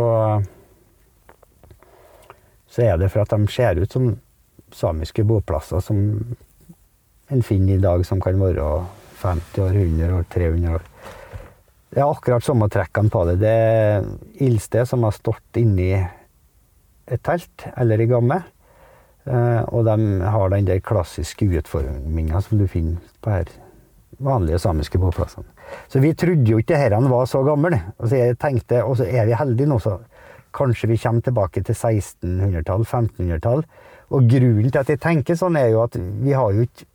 så 2.66 2.86
er 2.86 2.98
det 2.98 3.10
for 3.14 3.22
at 3.22 3.34
de 3.34 3.52
ser 3.54 3.78
ut 3.78 3.94
som 3.94 4.10
samiske 4.74 5.24
boplasser 5.24 5.82
som 5.82 6.02
en 7.28 7.44
finner 7.44 7.76
i 7.76 7.82
dag, 7.82 8.04
som 8.06 8.20
kan 8.20 8.40
være 8.40 8.66
50 9.22 9.62
år, 9.62 9.76
100 9.76 10.14
år, 10.18 10.26
300 10.34 10.74
år. 10.74 10.86
Det 11.88 12.02
er 12.02 12.10
akkurat 12.10 12.44
samme 12.44 12.68
trekkene 12.68 13.10
på 13.12 13.24
det. 13.30 13.38
Det 13.40 13.52
er 13.52 14.08
ildsted 14.44 14.88
som 14.88 15.06
har 15.06 15.14
stått 15.16 15.60
inni 15.60 15.92
et 17.10 17.22
telt 17.24 17.66
eller 17.76 18.00
i 18.00 18.08
gamme. 18.10 18.42
Eh, 19.28 19.62
Og 19.68 19.84
de 19.84 20.20
har 20.24 20.50
den 20.50 20.68
der 20.68 20.80
klassiske 20.80 21.48
utforminga 21.58 22.40
som 22.44 22.58
du 22.58 22.66
finner 22.66 22.96
på 23.22 23.30
her 23.30 23.50
vanlige 24.18 24.58
samiske 24.58 24.98
boplassene. 24.98 25.46
Så 25.88 26.00
vi 26.00 26.14
trodde 26.14 26.48
jo 26.48 26.58
ikke 26.58 26.78
dette 26.78 27.10
var 27.10 27.26
så 27.26 27.42
gamle. 27.44 27.82
Og 27.98 28.08
så 28.08 28.16
jeg 28.16 28.38
tenkte, 28.38 28.82
og 28.84 28.96
så 28.98 29.04
er 29.04 29.26
vi 29.26 29.36
heldige 29.38 29.68
nå, 29.68 29.78
så 29.78 29.98
kanskje 30.54 30.88
vi 30.88 30.96
kommer 30.98 31.20
tilbake 31.22 31.62
til 31.62 31.74
1600-tall, 31.74 32.84
1500-tall. 32.84 33.64
Og 34.10 34.30
grunnen 34.30 34.70
til 34.70 34.80
at 34.80 34.88
jeg 34.88 35.00
tenker 35.00 35.36
sånn, 35.36 35.58
er 35.60 35.68
jo 35.74 35.82
at 35.84 35.98
vi 35.98 36.32
har 36.32 36.52
jo 36.52 36.64
ikke 36.64 36.86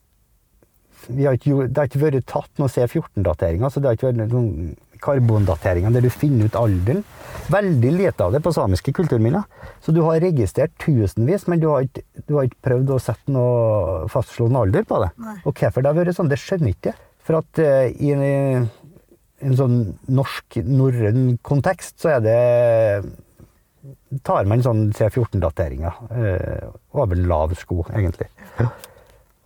vi 1.10 1.25
har 1.27 1.36
ikke, 1.36 1.67
det 1.67 1.77
har 1.77 1.89
ikke 1.89 2.00
vært 2.00 2.25
tatt 2.32 2.60
noen 2.62 2.72
C14-dateringer. 2.72 3.70
så 3.70 3.82
det 3.82 3.89
har 3.89 3.98
ikke 3.98 4.12
vært 4.13 4.32
noen 4.32 4.75
karbondateringer 5.03 5.93
der 5.93 6.05
du 6.05 6.10
finner 6.13 6.50
ut 6.50 6.57
alderen. 6.60 7.03
Veldig 7.51 7.91
lite 7.98 8.24
av 8.24 8.36
det 8.36 8.43
på 8.43 8.53
samiske 8.55 8.93
kulturminner. 8.95 9.43
Så 9.83 9.91
du 9.95 10.01
har 10.05 10.22
registrert 10.24 10.75
tusenvis, 10.81 11.48
men 11.51 11.60
du 11.62 11.67
har 11.72 11.88
ikke, 11.88 12.05
du 12.27 12.38
har 12.38 12.48
ikke 12.48 12.63
prøvd 12.69 12.93
å 12.95 13.01
sette 13.03 13.33
noe, 13.33 14.05
fastslående 14.13 14.63
alder 14.63 14.88
på 14.88 15.01
det. 15.03 15.12
Nei. 15.24 15.36
Og 15.43 15.51
hvorfor 15.51 15.83
det 15.83 15.91
har 15.91 16.00
vært 16.00 16.19
sånn, 16.19 16.31
det 16.31 16.39
skjønner 16.41 16.72
jeg 16.72 16.79
ikke. 16.79 16.95
For 17.24 17.39
at 17.39 17.62
uh, 17.63 17.86
i 17.91 18.13
en, 18.15 18.69
en 19.43 19.60
sånn 19.60 19.77
norsk, 20.12 20.62
norrøn 20.67 21.38
kontekst, 21.43 22.00
så 22.03 22.15
er 22.17 22.25
det 22.25 22.39
tar 24.24 24.48
man 24.48 24.63
sånn 24.63 24.88
C14-dateringer 24.95 26.00
eh, 26.15 26.67
over 26.95 27.19
lav 27.19 27.55
sko, 27.60 27.81
egentlig. 27.91 28.29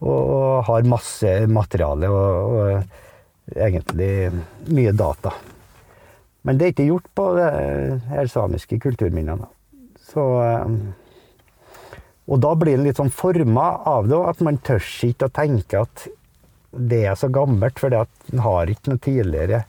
Og 0.05 0.61
har 0.67 0.89
masse 0.89 1.31
materiale 1.49 2.09
og, 2.13 2.57
og 2.59 3.06
egentlig 3.56 4.32
mye 4.74 4.94
data. 4.96 5.34
Men 6.48 6.58
det 6.58 6.66
er 6.66 6.74
ikke 6.74 6.89
gjort 6.92 7.10
på 7.18 7.27
det 7.38 7.50
her 8.12 8.30
samiske 8.32 8.80
kulturminnene. 8.84 9.50
Så, 10.08 10.24
eh, 10.44 12.00
og 12.27 12.39
da 12.44 12.54
blir 12.56 12.77
det 12.77 12.86
litt 12.86 13.01
sånn 13.01 13.12
forma 13.13 13.68
av 13.88 14.08
det, 14.08 14.20
at 14.32 14.44
man 14.46 14.60
tør 14.63 14.84
ikke 15.08 15.27
å 15.27 15.36
tenke 15.36 15.84
at 15.84 16.08
det 16.72 17.04
er 17.10 17.16
så 17.20 17.30
gammelt, 17.34 17.80
for 17.80 17.94
en 17.96 18.44
har 18.44 18.72
ikke 18.72 18.94
noe 18.94 19.04
tidligere 19.04 19.63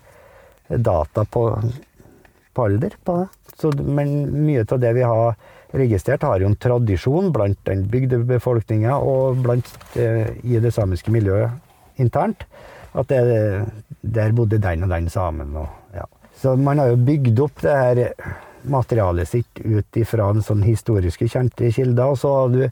data 0.69 1.25
på, 1.25 1.45
på 2.55 2.67
alder 2.67 2.97
på 3.05 3.21
det. 3.23 3.29
Så, 3.59 3.73
men 3.83 4.29
mye 4.47 4.67
av 4.67 4.83
det 4.83 4.93
vi 4.95 5.07
har 5.07 5.39
registrert, 5.79 6.23
har 6.23 6.41
jo 6.41 6.51
en 6.51 6.59
tradisjon 6.61 7.33
blant 7.35 7.59
den 7.69 7.85
bygdebefolkninga 7.91 8.99
og 9.05 9.43
blant 9.45 9.71
eh, 9.99 10.31
i 10.47 10.61
det 10.63 10.73
samiske 10.77 11.13
miljøet 11.13 12.01
internt. 12.01 12.47
At 12.92 13.11
det, 13.11 13.23
der 14.00 14.33
bodde 14.37 14.61
den 14.62 14.87
og 14.87 14.92
den 14.92 15.09
samen. 15.12 15.57
Og, 15.57 15.68
ja. 15.95 16.07
Så 16.38 16.54
man 16.57 16.78
har 16.78 16.92
jo 16.92 17.00
bygd 17.09 17.40
opp 17.45 17.64
det 17.64 17.75
her 17.75 18.04
materialet 18.68 19.28
sitt 19.28 19.61
ut 19.64 19.97
ifra 19.97 20.30
en 20.30 20.45
sånn 20.45 20.62
historiske 20.66 21.28
kjente 21.30 21.71
kilder, 21.75 22.12
og 22.12 22.18
så 22.21 22.33
du 22.52 22.62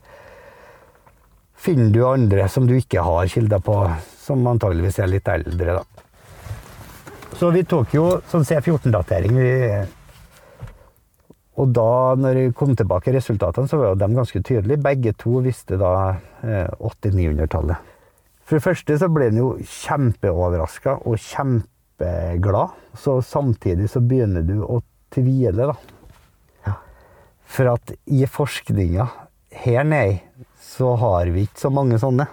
finner 1.56 1.90
du 1.90 2.02
andre 2.06 2.48
som 2.52 2.66
du 2.68 2.74
ikke 2.76 3.04
har 3.04 3.28
kilder 3.32 3.62
på, 3.64 3.76
som 4.20 4.46
antageligvis 4.46 5.00
er 5.00 5.10
litt 5.10 5.28
eldre. 5.28 5.78
da. 5.80 5.84
Så 7.36 7.50
vi 7.52 7.64
tok 7.68 7.94
jo 7.94 8.06
sånn 8.30 8.46
C14-datering. 8.48 9.40
og 11.56 11.68
da 11.72 12.14
når 12.20 12.38
jeg 12.40 12.54
kom 12.56 12.76
tilbake 12.76 13.12
resultatene, 13.12 13.68
så 13.68 13.80
var 13.80 13.96
de 13.96 14.08
ganske 14.14 14.42
tydelige. 14.42 14.82
Begge 14.82 15.12
to 15.16 15.40
visste 15.44 15.76
da 15.80 15.92
eh, 16.42 16.68
800-900-tallet. 16.80 17.95
For 18.46 18.56
det 18.56 18.62
første 18.62 18.96
så 19.00 19.08
ble 19.10 19.30
han 19.32 19.40
jo 19.40 19.48
kjempeoverraska 19.58 21.00
og 21.02 21.18
kjempeglad. 21.18 22.76
Så 22.94 23.18
samtidig 23.26 23.90
så 23.90 24.02
begynner 24.04 24.46
du 24.46 24.60
å 24.62 24.80
tvile, 25.14 25.72
da. 25.72 26.76
For 27.46 27.72
at 27.72 27.92
i 28.06 28.22
forskninga 28.30 29.06
her 29.64 29.86
nede 29.86 30.46
så 30.62 30.92
har 31.00 31.30
vi 31.34 31.46
ikke 31.46 31.66
så 31.66 31.72
mange 31.74 31.98
sånne. 32.02 32.26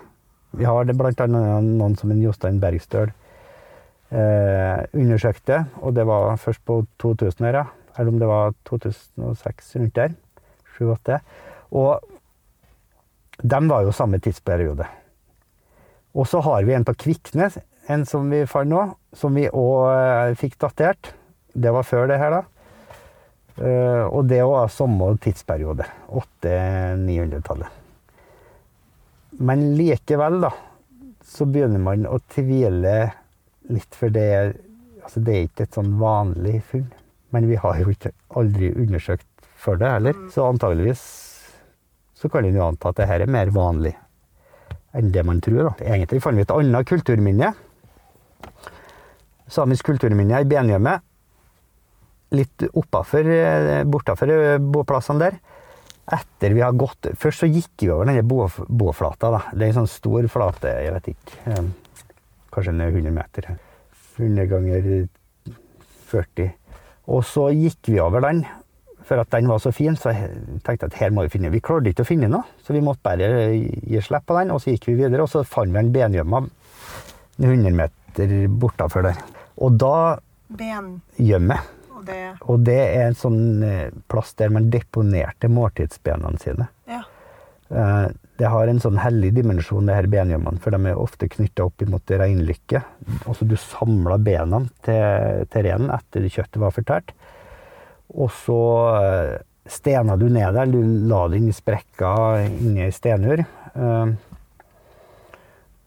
Vi 0.53 0.69
har 0.69 0.85
det 0.85 0.97
blant 0.97 1.21
annet 1.23 1.65
noen 1.65 1.97
som 1.97 2.11
en 2.13 2.21
Jostein 2.21 2.59
Bergstøl 2.61 3.09
eh, 3.09 4.79
undersøkte, 4.93 5.63
og 5.81 5.95
det 5.97 6.05
var 6.09 6.37
først 6.41 6.61
på 6.67 6.83
2000-åra, 7.01 7.65
eller 7.97 8.13
om 8.13 8.19
det 8.21 8.29
var 8.29 8.53
2006 8.69 9.77
rundt 9.79 9.95
der. 9.97 10.17
7-8. 10.77 11.21
Og 11.77 12.05
de 13.41 13.61
var 13.69 13.85
jo 13.85 13.95
samme 13.95 14.21
tidsperiode. 14.21 14.85
Og 16.13 16.27
så 16.29 16.41
har 16.45 16.63
vi 16.63 16.75
en 16.77 16.85
på 16.85 16.93
Kviknes, 17.05 17.57
en 17.89 18.05
som 18.05 18.29
vi 18.31 18.43
fant 18.49 18.69
nå, 18.69 18.83
som 19.17 19.33
vi 19.35 19.47
òg 19.49 20.37
fikk 20.39 20.59
datert. 20.61 21.13
Det 21.53 21.73
var 21.73 21.85
før 21.85 22.07
det 22.09 22.19
her, 22.21 22.37
da. 22.37 22.43
Eh, 23.57 24.03
og 24.05 24.29
det 24.29 24.41
var 24.45 24.71
samme 24.73 25.11
tidsperiode. 25.21 25.85
800-900-tallet. 26.09 27.81
Men 29.41 29.65
likevel, 29.77 30.39
da, 30.45 30.53
så 31.25 31.47
begynner 31.49 31.81
man 31.81 32.05
å 32.05 32.19
tvile 32.29 32.95
litt, 33.73 33.97
for 33.97 34.13
det 34.13 34.27
er, 34.37 34.53
altså 35.01 35.23
det 35.25 35.33
er 35.35 35.47
ikke 35.47 35.67
et 35.67 35.77
sånn 35.79 35.95
vanlig 36.01 36.59
funn. 36.69 36.89
Men 37.33 37.49
vi 37.49 37.57
har 37.57 37.81
jo 37.81 37.89
ikke 37.89 38.13
aldri 38.37 38.69
undersøkt 38.77 39.49
for 39.57 39.81
det 39.81 39.89
heller. 39.89 40.17
Så 40.33 40.45
antageligvis 40.45 41.03
så 42.13 42.29
kan 42.29 42.45
en 42.45 42.55
jo 42.55 42.67
anta 42.67 42.93
at 42.93 43.01
det 43.01 43.09
her 43.09 43.25
er 43.25 43.31
mer 43.33 43.49
vanlig 43.51 43.95
enn 44.93 45.11
det 45.13 45.23
man 45.25 45.41
tror. 45.41 45.71
Da. 45.71 45.73
Egentlig 45.95 46.21
fant 46.23 46.37
vi 46.37 46.43
et 46.45 46.53
annet 46.53 46.87
kulturminne. 46.89 47.53
Samisk 49.53 49.85
kulturminne 49.91 50.39
i 50.41 50.47
Benhjemmet. 50.49 51.03
Litt 52.33 52.63
oppafor, 52.73 53.27
bortafor 53.89 54.31
boplassene 54.73 55.21
der. 55.27 55.35
Etter 56.13 56.51
vi 56.51 56.59
har 56.59 56.73
gått 56.75 57.07
Først 57.15 57.43
så 57.45 57.47
gikk 57.47 57.85
vi 57.85 57.91
over 57.93 58.09
denne 58.09 58.25
bo, 58.27 58.47
boflata. 58.67 59.29
Da. 59.31 59.41
Det 59.53 59.67
er 59.67 59.71
en 59.71 59.77
sånn 59.83 59.91
stor 59.91 60.25
flate, 60.31 60.73
jeg 60.83 60.95
vet 60.97 61.11
ikke. 61.13 61.37
eh, 61.53 61.61
Kanskje 62.53 62.73
den 62.73 62.81
er 62.83 62.91
100 62.91 63.13
meter. 63.15 63.47
100 64.17 64.49
ganger 64.51 64.89
40. 66.11 66.49
Og 67.13 67.23
så 67.25 67.47
gikk 67.55 67.89
vi 67.93 68.01
over 68.03 68.21
den, 68.25 68.43
for 69.07 69.19
at 69.21 69.29
den 69.35 69.47
var 69.51 69.59
så 69.63 69.71
fin, 69.75 69.95
så 69.99 70.13
jeg 70.13 70.31
tenkte 70.65 70.87
at 70.89 70.97
her 70.99 71.11
må 71.13 71.25
vi 71.25 71.33
finne 71.35 71.51
Vi 71.53 71.61
klarte 71.63 71.91
ikke 71.91 72.05
å 72.05 72.07
finne 72.07 72.29
noe, 72.31 72.43
så 72.63 72.73
vi 72.75 72.81
måtte 72.83 73.03
bare 73.05 73.29
gi 73.53 74.01
slipp 74.01 74.25
på 74.29 74.37
den. 74.39 74.51
Og 74.55 74.61
så 74.63 74.73
gikk 74.73 74.89
vi 74.91 74.97
videre, 75.03 75.25
og 75.25 75.31
så 75.31 75.43
fant 75.47 75.73
vi 75.73 75.81
en 75.81 75.93
benjømme 75.93 76.43
100 77.41 77.73
meter 77.77 78.35
bortafor 78.47 79.07
der. 79.09 79.21
Og 79.63 79.77
da 79.81 79.95
gjemme. 81.17 81.57
Og 81.93 82.05
det 82.05 82.19
Og 82.41 82.59
det 82.67 82.79
er 82.83 83.07
en 83.07 83.17
sånn 83.17 83.63
eh, 83.63 83.89
plass 84.11 84.33
der 84.39 84.51
man 84.53 84.69
deponerte 84.73 85.49
måltidsbenene 85.51 86.41
sine. 86.41 86.69
Ja. 86.89 87.03
Eh, 87.69 88.11
Det 88.35 88.49
har 88.49 88.67
en 88.67 88.79
sånn 88.81 88.97
hellig 88.97 89.29
dimensjon, 89.35 89.85
det 89.85 89.93
her 89.93 90.07
benjømmene, 90.09 90.59
for 90.59 90.73
de 90.73 90.89
er 90.89 90.97
ofte 90.97 91.27
knytta 91.29 91.67
opp 91.67 91.83
imot 91.85 92.09
reinlykke. 92.09 92.81
Altså 93.29 93.45
du 93.45 93.53
samla 93.55 94.17
bena 94.17 94.63
til, 94.81 95.45
til 95.53 95.63
reinen 95.67 95.93
etter 95.93 96.25
kjøttet 96.25 96.57
var 96.59 96.73
fortært. 96.73 97.13
Og 98.13 98.29
så 98.31 98.57
eh, 98.99 99.37
stena 99.69 100.15
du 100.19 100.27
ned 100.29 100.53
der, 100.53 100.69
du 100.69 100.79
la 101.09 101.23
det 101.31 101.39
inn 101.41 101.49
i 101.49 101.55
sprekka 101.55 102.11
inni 102.45 102.83
ei 102.85 102.91
stenur. 102.93 103.41
Eh, 103.73 104.13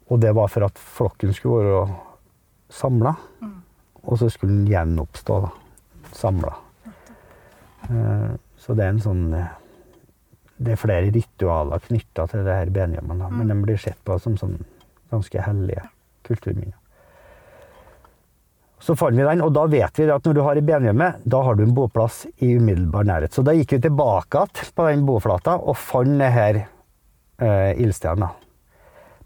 Og 0.07 0.21
det 0.23 0.31
var 0.39 0.47
for 0.47 0.63
at 0.63 0.79
flokken 0.79 1.33
skulle 1.35 1.65
være 1.67 1.97
samla, 2.71 3.11
og 4.07 4.19
så 4.21 4.29
skulle 4.31 4.55
den 4.55 4.69
gjenoppstå, 4.71 5.39
da. 5.43 5.51
Samla. 6.15 6.53
Eh, 7.91 8.35
Så 8.57 8.75
det 8.75 8.85
er 8.85 8.89
en 8.95 9.01
sånn 9.01 9.25
Det 10.59 10.73
er 10.73 10.77
flere 10.81 11.11
ritualer 11.13 11.79
knytta 11.85 12.25
til 12.31 12.45
det 12.47 12.55
her 12.55 12.71
Benjamin, 12.73 13.19
men 13.31 13.49
de 13.49 13.55
blir 13.63 13.77
sett 13.79 13.99
på 14.05 14.17
som 14.19 14.37
sånn 14.41 14.57
ganske 15.11 15.43
hellige 15.45 15.83
kulturminner. 16.25 16.75
Så 18.79 18.97
fant 18.99 19.17
vi 19.17 19.25
den, 19.25 19.41
og 19.43 19.55
da 19.57 19.65
vet 19.73 19.99
vi 19.99 20.07
at 20.13 20.27
når 20.27 20.35
du 20.37 20.43
har 20.45 20.59
en 20.61 20.67
benhjemme, 20.69 21.11
da 21.25 21.43
har 21.43 21.57
du 21.57 21.63
en 21.65 21.75
boplass 21.75 22.27
i 22.45 22.53
umiddelbar 22.59 23.07
nærhet. 23.09 23.33
Så 23.33 23.43
da 23.47 23.55
gikk 23.57 23.73
vi 23.77 23.85
tilbake 23.87 24.43
igjen 24.45 24.75
på 24.77 24.89
den 24.91 25.07
boflata 25.09 25.57
og 25.57 25.79
fant 25.81 26.13
denne 26.13 26.67
eh, 27.41 27.73
ildstedene. 27.81 28.29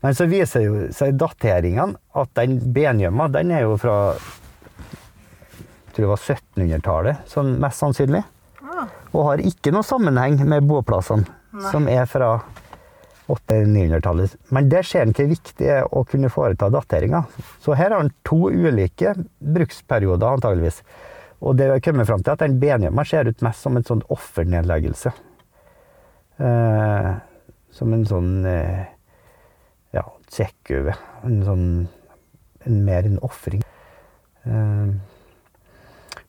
Men 0.01 0.17
så 0.17 0.25
viser 0.31 0.65
jo 0.65 0.85
seg 0.97 1.19
dateringene 1.21 1.99
at 2.17 2.31
den 2.39 2.57
benjamma, 2.73 3.27
den 3.29 3.51
er 3.53 3.67
jo 3.67 3.75
fra 3.81 4.15
jeg 5.91 5.97
tror 5.97 6.05
det 6.05 6.11
var 6.13 6.23
1700-tallet, 6.23 7.23
sånn 7.27 7.57
mest 7.61 7.83
sannsynlig. 7.83 8.21
Ah, 8.63 8.87
Og 9.11 9.25
har 9.27 9.41
ikke 9.43 9.73
noe 9.75 9.83
sammenheng 9.83 10.39
med 10.47 10.69
boplassene, 10.71 11.27
som 11.73 11.89
er 11.91 12.07
fra 12.07 12.37
800-900-tallet. 13.31 14.37
Men 14.55 14.69
det 14.73 14.85
ser 14.89 15.07
en 15.07 15.15
hvor 15.17 15.31
viktig 15.31 15.57
det 15.61 15.71
er 15.79 15.89
å 15.95 16.05
kunne 16.09 16.31
foreta 16.33 16.71
dateringer. 16.73 17.29
Så 17.63 17.77
her 17.79 17.95
har 17.95 18.05
en 18.05 18.13
to 18.27 18.51
ulike 18.51 19.15
bruksperioder, 19.39 20.39
antageligvis. 20.39 20.83
Og 21.41 21.57
det 21.57 21.71
har 21.71 21.83
kommet 21.85 22.09
fram 22.09 22.23
til 22.25 22.35
at 22.35 22.43
den 22.43 22.59
benjammen 22.61 23.09
ser 23.09 23.29
ut 23.29 23.45
mest 23.45 23.65
som 23.65 23.79
en 23.79 23.87
sånn 23.87 24.03
offernedleggelse. 24.13 25.13
Eh, 26.41 27.13
som 27.77 27.95
en 27.97 28.05
sånn 28.09 28.35
eh, 28.49 28.83
ja, 29.97 30.05
tjekkuve. 30.33 30.97
En 31.29 31.41
sånn 31.47 31.65
en, 32.67 32.83
mer 32.85 33.09
en 33.09 33.19
ofring. 33.25 33.65
Eh, 34.45 34.93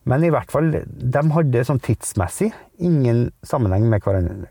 men 0.09 0.25
i 0.25 0.31
hvert 0.33 0.51
fall, 0.51 0.71
de 0.73 1.21
hadde 1.35 1.67
sånn 1.67 1.81
tidsmessig 1.83 2.49
ingen 2.81 3.27
sammenheng 3.45 3.85
med 3.91 4.01
hverandre. 4.03 4.49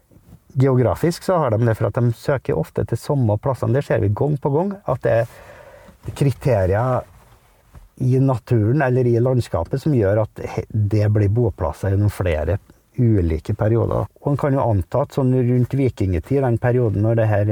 Geografisk 0.54 1.22
så 1.26 1.36
har 1.42 1.54
de 1.54 1.62
det 1.66 1.76
for 1.78 1.90
at 1.90 1.98
de 1.98 2.12
søker 2.16 2.58
ofte 2.58 2.84
til 2.88 2.98
samme 2.98 3.36
plassene. 3.42 3.76
Det 3.76 3.86
ser 3.86 4.02
vi 4.02 4.10
gang 4.14 4.36
på 4.40 4.52
gang. 4.54 4.74
At 4.90 5.04
det 5.04 5.14
er 5.22 6.16
kriterier 6.16 7.06
i 8.00 8.18
naturen 8.18 8.82
eller 8.82 9.06
i 9.06 9.20
landskapet 9.20 9.82
som 9.82 9.94
gjør 9.94 10.22
at 10.24 10.42
det 10.70 11.06
blir 11.12 11.32
boplasser 11.36 11.92
gjennom 11.92 12.12
flere 12.12 12.58
ulike 12.96 13.54
perioder. 13.56 14.08
Og 14.20 14.32
en 14.32 14.38
kan 14.40 14.56
jo 14.56 14.64
anta 14.64 15.04
at 15.04 15.16
sånn 15.16 15.34
rundt 15.36 15.76
vikingtid, 15.76 16.40
den 16.42 16.58
perioden 16.60 17.04
når 17.04 17.20
det 17.20 17.28
her 17.30 17.50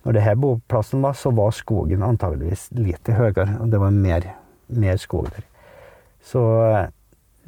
når 0.00 0.16
det 0.16 0.24
her 0.24 0.38
boplassen 0.40 1.02
var, 1.04 1.12
så 1.12 1.32
var 1.36 1.52
skogen 1.52 2.02
antageligvis 2.02 2.70
lite 2.72 3.12
høyere, 3.18 3.58
og 3.60 3.68
det 3.72 3.80
var 3.82 3.92
mer, 3.92 4.26
mer 4.72 4.96
skog 5.00 5.28
der. 5.28 5.44
Så 6.24 6.40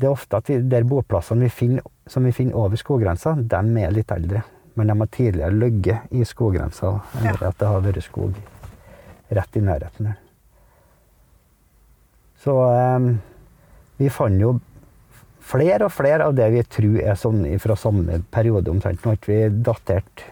det 0.03 0.09
er 0.09 0.17
ofte 0.17 0.39
at 0.41 0.49
vi, 0.51 0.57
der 0.67 0.83
boplassene 0.89 1.47
vi 1.47 1.53
finner, 1.55 1.85
som 2.11 2.25
vi 2.27 2.33
finner 2.35 2.59
over 2.59 2.81
skoggrensa, 2.81 3.37
de 3.39 3.61
er 3.85 3.95
litt 3.95 4.11
eldre. 4.11 4.43
Men 4.75 4.89
de 4.91 4.97
har 4.99 5.11
tidligere 5.15 5.53
ligget 5.55 6.13
i 6.17 6.25
skoggrensa, 6.27 6.95
enn 7.21 7.29
Ja. 7.29 7.37
at 7.51 7.59
det 7.61 7.69
har 7.69 7.83
vært 7.85 8.03
skog 8.03 8.35
rett 9.31 9.57
i 9.57 9.63
nærheten 9.63 10.07
her. 10.11 10.19
Så 12.43 12.55
eh, 12.67 13.07
vi 14.01 14.09
fant 14.11 14.41
jo 14.43 14.55
flere 15.43 15.87
og 15.87 15.93
flere 15.95 16.27
av 16.27 16.35
det 16.39 16.49
vi 16.55 16.63
tror 16.67 16.99
er 17.03 17.19
sånn 17.19 17.45
fra 17.63 17.77
samme 17.79 18.21
periode 18.35 18.71
omtrent. 18.73 19.03
Nå 19.05 19.13
har 19.13 19.19
ikke 19.21 19.33
vi 19.33 19.63
datert 19.69 20.25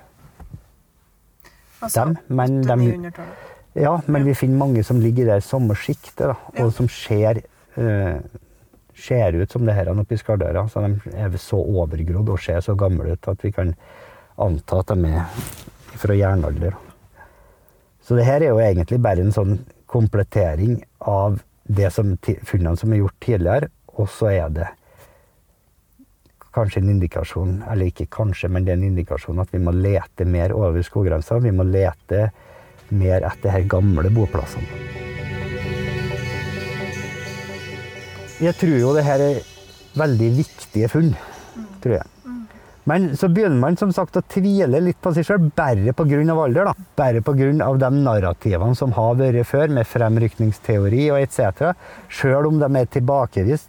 altså, 1.83 2.05
dem, 2.09 2.17
men 2.29 2.61
de, 2.63 2.77
800-900-tallet. 2.77 3.49
ja, 3.85 3.95
men 4.07 4.27
vi 4.27 4.35
finner 4.39 4.63
mange 4.65 4.85
som 4.87 5.01
ligger 5.03 5.27
i 5.29 5.33
det 5.35 5.43
samme 5.47 5.77
sjiktet, 5.79 6.33
Ja. 6.33 6.65
og 6.65 6.73
som 6.75 6.89
ser, 6.89 7.43
eh, 7.77 8.19
ser 9.01 9.37
ut 9.41 9.53
som 9.53 9.67
det 9.67 9.75
her 9.77 9.91
oppe 9.93 10.15
i 10.15 10.21
Skardøra. 10.21 10.67
Så 10.69 10.83
de 10.85 11.15
er 11.17 11.37
så 11.41 11.59
overgrodd 11.59 12.31
og 12.35 12.41
ser 12.43 12.61
så 12.65 12.77
gamle 12.79 13.17
ut 13.17 13.29
at 13.33 13.45
vi 13.45 13.53
kan 13.57 13.75
anta 14.41 14.81
at 14.81 14.95
de 14.95 15.11
er 15.11 15.43
fra 16.01 16.17
jernalder. 16.17 16.77
Så 18.01 18.17
det 18.17 18.27
her 18.27 18.43
er 18.43 18.55
jo 18.55 18.63
egentlig 18.63 19.01
bare 19.03 19.23
en 19.25 19.35
sånn 19.35 19.59
komplettering 19.91 20.81
av 21.07 21.41
det 21.71 21.91
som, 21.95 22.17
funnene 22.47 22.79
som 22.79 22.93
er 22.93 23.03
gjort 23.03 23.19
tidligere, 23.23 23.71
og 23.99 24.09
så 24.11 24.31
er 24.33 24.55
det 24.55 24.69
kanskje 26.55 26.81
en 26.83 26.91
indikasjon, 26.97 27.53
eller 27.71 27.91
ikke 27.91 28.09
kanskje, 28.11 28.51
men 28.51 28.67
det 28.67 28.75
er 28.75 28.81
en 28.81 28.89
indikasjon 28.89 29.39
at 29.43 29.53
vi 29.55 29.61
må 29.63 29.75
lete 29.77 30.27
mer 30.27 30.55
over 30.57 30.83
skoggrensa. 30.83 31.39
Vi 31.43 31.55
må 31.55 31.67
lete 31.69 32.31
mer 32.91 33.27
etter 33.29 33.55
de 33.55 33.69
gamle 33.71 34.11
boplassene. 34.11 34.67
Jeg 38.41 38.57
tror 38.57 38.79
jo 38.81 38.95
det 38.97 39.05
her 39.05 39.21
er 39.21 39.43
veldig 40.01 40.31
viktige 40.39 40.89
funn, 40.89 41.13
tror 41.85 41.99
jeg. 41.99 42.09
Men 42.89 43.11
så 43.17 43.29
begynner 43.29 43.61
man 43.61 43.77
som 43.77 43.93
sagt 43.93 44.17
å 44.17 44.23
tvile 44.25 44.81
litt 44.81 44.99
på 45.05 45.13
seg 45.15 45.27
sjøl, 45.29 45.51
bare 45.55 45.93
pga. 45.95 46.21
alder. 46.33 46.71
da. 46.71 46.73
Bare 46.97 47.21
pga. 47.21 47.51
de 47.85 47.91
narrativene 47.99 48.75
som 48.75 48.95
har 48.97 49.19
vært 49.21 49.47
før, 49.47 49.69
med 49.69 49.87
fremrykningsteori 49.87 51.11
og 51.13 51.21
etc. 51.21 51.75
Sjøl 52.09 52.49
om 52.49 52.59
de 52.59 52.71
er 52.81 52.89
tilbakevist 52.89 53.69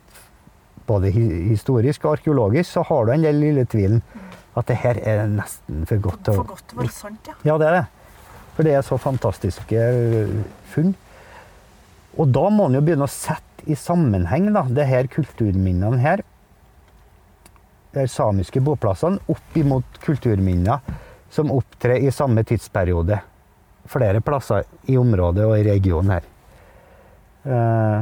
både 0.87 1.11
historisk 1.11 2.05
og 2.05 2.17
arkeologisk, 2.17 2.71
så 2.71 2.83
har 2.87 3.05
du 3.05 3.11
den 3.11 3.39
lille 3.39 3.65
tvilen 3.69 4.01
at 4.57 4.67
det 4.67 4.79
her 4.81 4.97
er 5.07 5.27
nesten 5.31 5.85
for 5.87 6.01
godt 6.03 6.25
til 6.25 6.33
å 6.33 6.41
For 6.41 6.55
godt 6.55 6.65
til 6.67 6.79
å 6.79 6.81
være 6.81 6.95
sant, 6.95 7.27
ja. 7.29 7.37
ja, 7.51 7.57
det 7.59 7.67
er 7.67 7.77
det. 7.77 7.85
For 8.55 8.67
det 8.67 8.73
er 8.75 8.83
så 8.83 8.97
fantastiske 8.99 9.85
funn. 10.73 10.91
Og 12.19 12.33
da 12.35 12.49
må 12.51 12.67
en 12.67 12.75
jo 12.75 12.81
begynne 12.83 13.07
å 13.07 13.11
sette 13.11 13.50
i 13.69 13.75
sammenheng 13.77 14.51
da, 14.53 14.63
det 14.69 14.87
her 14.89 15.09
kulturminnene 15.11 15.99
her, 16.01 16.23
de 17.91 18.05
samiske 18.07 18.61
boplassene, 18.63 19.19
opp 19.29 19.57
imot 19.59 19.99
kulturminner 20.03 20.79
som 21.31 21.51
opptrer 21.51 22.03
i 22.03 22.11
samme 22.11 22.43
tidsperiode. 22.47 23.19
Flere 23.91 24.21
plasser 24.23 24.67
i 24.91 24.97
området 24.99 25.45
og 25.47 25.57
i 25.57 25.65
regionen 25.67 26.15
her. 26.15 26.27
Eh, 27.43 28.01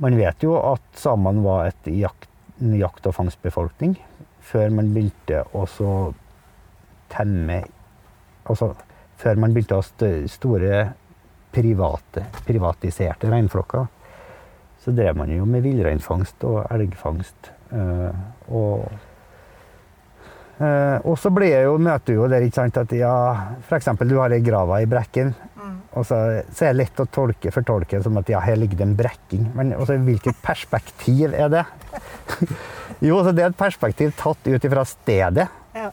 man 0.00 0.16
vet 0.16 0.44
jo 0.44 0.56
at 0.58 0.84
samene 0.96 1.44
var 1.44 1.70
jakt, 1.84 2.28
en 2.60 2.74
jakt- 2.76 3.06
og 3.06 3.14
fangstbefolkning 3.16 3.96
før 4.44 4.72
man 4.74 4.94
begynte 4.94 5.44
å 5.54 5.66
temme 7.10 7.62
Altså 8.50 8.72
før 9.20 9.36
man 9.38 9.52
begynte 9.54 9.76
å 9.76 9.82
ha 9.84 10.10
store 10.32 10.76
private, 11.52 12.24
privatiserte 12.46 13.28
reinflokker. 13.30 13.84
Så 14.80 14.90
drev 14.96 15.16
man 15.16 15.28
jo 15.32 15.44
med 15.44 15.62
villreinfangst 15.66 16.44
og 16.48 16.64
elgfangst. 16.72 17.50
eh, 17.72 18.10
og 18.48 18.88
eh, 20.60 20.98
og 21.04 21.18
så 21.18 21.28
jo, 21.28 21.78
møter 21.78 22.06
du 22.06 22.12
jo 22.14 22.28
der 22.28 22.40
ikke 22.46 22.54
sant, 22.62 22.76
at 22.76 22.92
ja, 22.92 23.36
f.eks. 23.68 23.84
du 24.08 24.16
har 24.18 24.30
ei 24.32 24.40
grava 24.40 24.80
i 24.80 24.86
brekken. 24.88 25.34
Mm. 25.56 25.76
Og 25.92 26.06
så, 26.06 26.42
så 26.54 26.64
er 26.64 26.68
det 26.72 26.76
lett 26.84 27.00
å 27.00 27.06
tolke, 27.12 27.50
fortolke 27.52 27.96
det 27.98 28.04
som 28.06 28.18
at 28.20 28.28
ja, 28.32 28.40
her 28.40 28.56
ligger 28.56 28.76
det 28.78 28.84
en 28.88 28.96
brekking. 28.96 29.46
Men 29.54 29.72
også, 29.76 29.96
hvilket 30.06 30.36
perspektiv 30.42 31.34
er 31.34 31.48
det? 31.52 31.64
jo, 33.08 33.20
så 33.24 33.32
det 33.36 33.42
er 33.44 33.48
et 33.52 33.58
perspektiv 33.58 34.12
tatt 34.18 34.46
ut 34.48 34.64
ifra 34.64 34.84
stedet 34.88 35.48
Ja. 35.74 35.90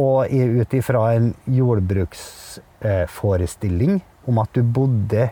og 0.00 0.26
ut 0.30 0.74
ifra 0.74 1.12
en 1.14 1.34
jordbruksforestilling 1.46 4.00
om 4.30 4.38
at 4.42 4.48
du 4.54 4.62
bodde 4.62 5.30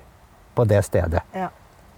på 0.54 0.64
det 0.68 0.84
stedet. 0.84 1.20
ja. 1.34 1.48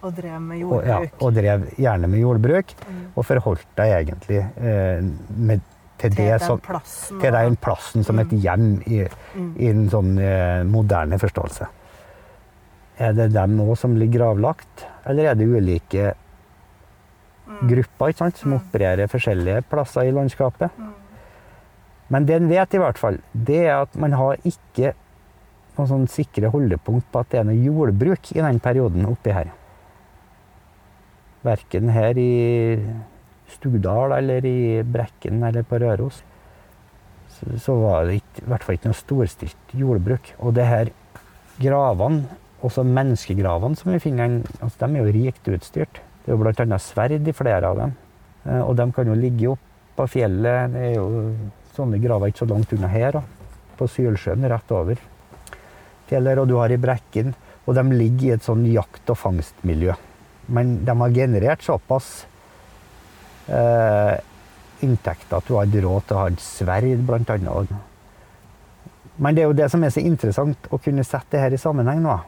Og 0.03 0.15
drev 0.17 0.41
med 0.41 0.63
Og, 0.65 0.85
ja, 0.87 0.99
og 1.21 1.35
drev 1.35 1.67
gjerne 1.77 2.09
med 2.09 2.21
jordbruk, 2.21 2.73
Mm. 2.89 3.01
og 3.17 3.25
forholdt 3.27 3.67
deg 3.77 4.07
egentlig 4.07 4.39
eh, 4.57 5.03
med, 5.37 5.61
til, 5.99 6.11
til 6.11 6.17
det 6.17 6.31
den 6.41 6.47
som, 6.47 6.59
plassen. 6.61 7.21
til 7.21 7.33
den 7.33 7.57
plassen 7.57 8.05
som 8.05 8.19
et 8.19 8.31
hjem 8.33 8.83
i, 8.87 9.03
Mm. 9.35 9.51
i 9.59 9.67
en 9.69 9.91
sånn 9.91 10.19
eh, 10.19 10.63
moderne 10.65 11.19
forståelse. 11.21 11.67
Er 13.01 13.13
det 13.17 13.33
dem 13.33 13.59
òg 13.61 13.77
som 13.79 13.95
ligger 13.97 14.19
gravlagt, 14.21 14.87
eller 15.07 15.31
er 15.31 15.35
det 15.35 15.47
ulike 15.49 16.15
Mm. 17.51 17.69
grupper 17.69 18.13
sant, 18.17 18.37
som 18.37 18.53
Mm. 18.53 18.61
opererer 18.61 19.09
forskjellige 19.09 19.65
plasser 19.69 20.03
i 20.07 20.13
landskapet? 20.13 20.71
Mm. 20.79 20.93
Men 22.11 22.25
det 22.27 22.37
en 22.37 22.49
vet 22.49 22.75
i 22.75 22.79
hvert 22.79 22.99
fall, 22.99 23.19
det 23.35 23.67
er 23.67 23.83
at 23.83 23.95
man 23.97 24.13
har 24.13 24.37
ikke 24.45 24.95
noen 25.79 25.89
sånn 25.89 26.09
sikre 26.09 26.51
holdepunkt 26.51 27.07
på 27.13 27.21
at 27.21 27.29
det 27.31 27.41
er 27.41 27.45
noe 27.45 27.55
jordbruk 27.65 28.33
i 28.37 28.41
den 28.41 28.61
perioden 28.61 29.07
oppi 29.07 29.31
her. 29.33 29.51
Verken 31.47 31.89
her 31.95 32.19
i 32.21 32.33
Stugdal 33.51 34.13
eller 34.19 34.45
i 34.47 34.83
Brekken 34.85 35.43
eller 35.47 35.65
på 35.67 35.79
Røros. 35.81 36.23
så, 37.57 37.75
var 37.81 38.05
det 38.05 38.19
ikke, 38.21 38.43
i 38.45 38.49
hvert 38.51 38.65
fall 38.67 38.77
ikke 38.77 38.91
noe 38.91 38.99
storstilt 38.99 39.75
jordbruk. 39.75 40.35
Og 40.45 40.55
det 40.55 40.67
her 40.69 40.91
gravene, 41.61 42.27
også 42.61 42.85
menneskegravene 42.85 43.79
som 43.81 43.93
vi 43.95 44.03
finner, 44.03 44.43
altså, 44.61 44.85
de 44.85 44.99
er 44.99 45.07
jo 45.07 45.15
rikt 45.17 45.49
utstyrt. 45.49 46.03
Det 46.21 46.29
er 46.29 46.37
jo 46.37 46.43
bl.a. 46.43 46.79
sverd 46.79 47.29
i 47.29 47.33
flere 47.37 47.71
av 47.71 47.79
dem. 47.81 47.95
Eh, 48.45 48.61
Og 48.61 48.77
de 48.77 48.87
kan 48.93 49.09
jo 49.09 49.17
ligge 49.17 49.49
opp 49.55 49.63
på 49.97 50.07
fjellet. 50.19 50.75
Det 50.75 50.83
er 50.91 50.95
jo 50.99 51.33
sånne 51.77 52.01
graver 52.03 52.29
ikke 52.29 52.45
så 52.45 52.51
langt 52.51 52.75
unna 52.77 52.91
her. 52.93 53.17
Da. 53.17 53.23
På 53.79 53.89
Sylsjøen, 53.89 54.45
rett 54.53 54.77
over 54.77 55.01
fjellet. 56.11 56.39
Og 56.39 56.49
du 56.53 56.59
har 56.61 56.71
i 56.71 56.81
Brekken. 56.81 57.33
Og 57.65 57.75
de 57.77 57.87
ligger 57.89 58.27
i 58.29 58.35
et 58.37 58.45
sånn 58.45 58.67
jakt- 58.69 59.09
og 59.09 59.17
fangstmiljø. 59.17 59.97
Men 60.51 60.81
de 60.85 60.97
har 61.03 61.15
generert 61.15 61.63
såpass 61.63 62.11
eh, 63.47 64.17
inntekter 64.85 65.39
at 65.39 65.47
du 65.47 65.57
hadde 65.59 65.85
råd 65.85 66.09
til 66.09 66.17
å 66.17 66.25
ha 66.25 66.29
et 66.33 66.43
sverd, 66.43 67.31
annet. 67.31 67.73
Men 69.21 69.37
det 69.37 69.43
er 69.43 69.51
jo 69.51 69.57
det 69.57 69.71
som 69.71 69.83
er 69.85 69.93
så 69.95 70.03
interessant, 70.03 70.71
å 70.73 70.81
kunne 70.81 71.05
sette 71.05 71.37
det 71.37 71.43
her 71.45 71.55
i 71.55 71.61
sammenheng 71.61 72.03
nå. 72.03 72.19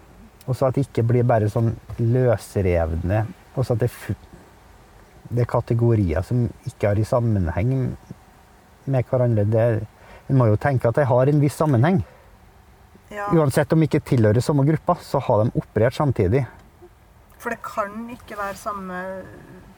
Og 0.46 0.56
så 0.58 0.68
at 0.68 0.76
det 0.76 0.86
ikke 0.88 1.06
blir 1.06 1.26
bare 1.26 1.48
sånn 1.50 1.70
løsrevne 1.98 3.24
og 3.52 3.66
så 3.66 3.76
at 3.76 3.82
det, 3.84 3.90
det 5.28 5.44
er 5.44 5.50
kategorier 5.50 6.24
som 6.24 6.46
ikke 6.68 6.92
har 6.92 7.00
i 7.00 7.06
sammenheng 7.06 7.74
med 8.84 9.10
hverandre. 9.10 9.44
Det, 9.44 9.66
en 10.30 10.38
må 10.40 10.48
jo 10.48 10.60
tenke 10.60 10.88
at 10.88 10.98
de 10.98 11.06
har 11.08 11.28
en 11.28 11.42
viss 11.42 11.58
sammenheng. 11.60 12.00
Ja, 13.12 13.28
Uansett 13.36 13.72
om 13.74 13.82
de 13.82 13.90
ikke 13.90 14.00
tilhører 14.08 14.40
samme 14.40 14.64
gruppa, 14.64 14.96
så 15.04 15.20
har 15.20 15.44
de 15.44 15.60
operert 15.60 15.96
samtidig. 15.98 16.46
For 17.42 17.50
det 17.50 17.58
kan 17.66 17.96
ikke 18.14 18.36
være 18.38 18.54
samme 18.60 19.00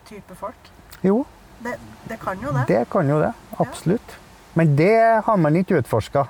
type 0.08 0.36
folk. 0.36 0.70
Jo, 1.04 1.22
Det, 1.64 1.76
det 2.10 2.18
kan 2.20 2.36
jo 2.42 2.50
det. 2.52 2.66
det 2.68 2.82
kan 2.92 3.08
jo 3.08 3.20
det. 3.22 3.30
Absolutt. 3.62 4.16
Men 4.54 4.74
det 4.76 5.22
har 5.26 5.36
man 5.40 5.56
ikke 5.56 5.78
utforska 5.80 6.26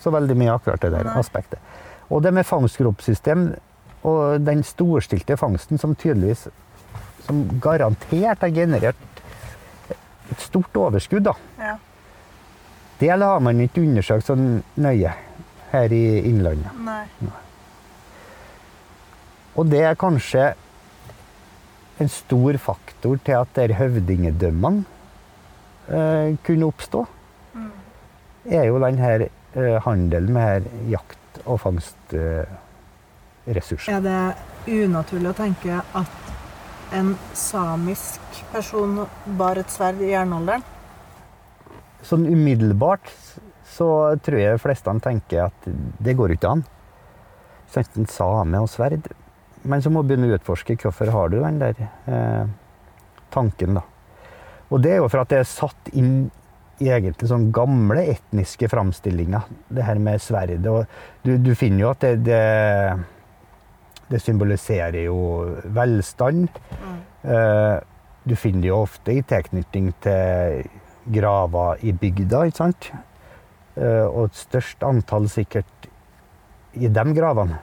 så 0.00 0.10
veldig 0.14 0.36
mye, 0.38 0.52
akkurat 0.54 0.80
det 0.80 0.92
der 0.94 1.04
Nei. 1.08 1.16
aspektet. 1.20 1.58
Og 2.08 2.22
det 2.22 2.30
med 2.32 2.46
fangstgropsystem 2.46 3.48
og 4.06 4.44
den 4.46 4.62
storstilte 4.64 5.36
fangsten 5.36 5.78
som 5.82 5.94
tydeligvis 5.98 6.46
som 7.26 7.42
garantert 7.60 8.40
har 8.46 8.52
generert 8.54 9.20
et 9.90 10.40
stort 10.40 10.76
overskudd, 10.78 11.24
da. 11.26 11.34
Ja. 11.58 11.74
Det 13.00 13.10
har 13.10 13.40
man 13.42 13.60
ikke 13.60 13.82
undersøkt 13.82 14.26
så 14.30 14.36
nøye 14.38 15.12
her 15.72 15.92
i 15.92 16.04
Innlandet. 16.30 16.70
Nei. 16.86 17.02
Og 19.56 19.68
det 19.72 19.82
er 19.88 19.98
kanskje 19.98 20.52
en 22.02 22.08
stor 22.12 22.58
faktor 22.60 23.16
til 23.24 23.34
at 23.38 23.48
der 23.56 23.72
høvdingedømmene 23.78 24.84
eh, 25.88 26.36
kunne 26.44 26.68
oppstå. 26.68 27.00
Mm. 27.54 27.70
er 28.46 28.64
jo 28.68 28.84
den 28.84 28.98
her 28.98 29.20
eh, 29.28 29.82
handelen 29.84 30.32
med 30.32 30.42
her 30.42 30.62
jakt- 30.90 31.40
og 31.44 31.60
fangstressurser. 31.60 33.92
Er 33.92 34.00
det 34.04 34.34
unaturlig 34.66 35.28
å 35.30 35.32
tenke 35.36 35.80
at 35.80 36.10
en 36.94 37.18
samisk 37.34 38.20
person 38.52 39.06
bar 39.38 39.56
et 39.60 39.70
sverd 39.72 40.00
i 40.04 40.10
jernalderen? 40.12 40.62
sånn 42.06 42.26
umiddelbart 42.30 43.10
så 43.76 43.88
tror 44.24 44.40
jeg 44.40 44.56
de 44.56 44.62
fleste 44.62 44.94
tenker 45.04 45.46
at 45.48 45.68
det 46.02 46.16
går 46.18 46.36
ikke 46.36 46.56
an. 46.56 46.64
Sånn, 47.72 48.02
en 48.02 48.10
same 48.10 48.62
og 48.62 48.70
sverd. 48.70 49.08
Men 49.66 49.82
så 49.82 49.90
må 49.92 50.02
du 50.02 50.12
begynne 50.12 50.30
å 50.30 50.38
utforske 50.38 50.78
hvorfor 50.80 51.10
har 51.14 51.32
du 51.32 51.40
den 51.40 51.60
der 51.62 51.78
eh, 51.82 52.48
tanken, 53.34 53.78
da. 53.80 53.84
Og 54.70 54.82
det 54.82 54.96
er 54.96 55.00
jo 55.02 55.10
for 55.10 55.22
at 55.22 55.30
det 55.30 55.42
er 55.42 55.48
satt 55.48 55.90
inn 55.94 56.28
i 56.82 56.90
egentlig 56.92 57.30
sånn 57.30 57.48
gamle 57.54 58.02
etniske 58.12 58.68
framstillinger, 58.68 59.46
det 59.72 59.84
her 59.86 60.00
med 60.02 60.20
sverdet. 60.20 60.66
Og 60.68 60.84
du, 61.24 61.36
du 61.40 61.52
finner 61.56 61.86
jo 61.86 61.92
at 61.92 62.04
det, 62.04 62.16
det, 62.26 62.40
det 64.10 64.20
symboliserer 64.22 65.06
jo 65.06 65.20
velstand. 65.76 66.50
Mm. 66.82 66.98
Eh, 67.32 67.76
du 68.26 68.34
finner 68.34 68.66
det 68.66 68.72
jo 68.72 68.82
ofte 68.82 69.14
i 69.14 69.22
tilknytning 69.22 69.92
til 70.04 70.66
graver 71.14 71.84
i 71.86 71.94
bygda, 71.94 72.42
ikke 72.48 72.58
sant? 72.58 72.90
Eh, 73.78 74.04
og 74.04 74.28
et 74.28 74.40
størst 74.40 74.84
antall 74.86 75.30
sikkert 75.30 75.88
i 76.76 76.90
de 76.92 77.04
gravene. 77.16 77.60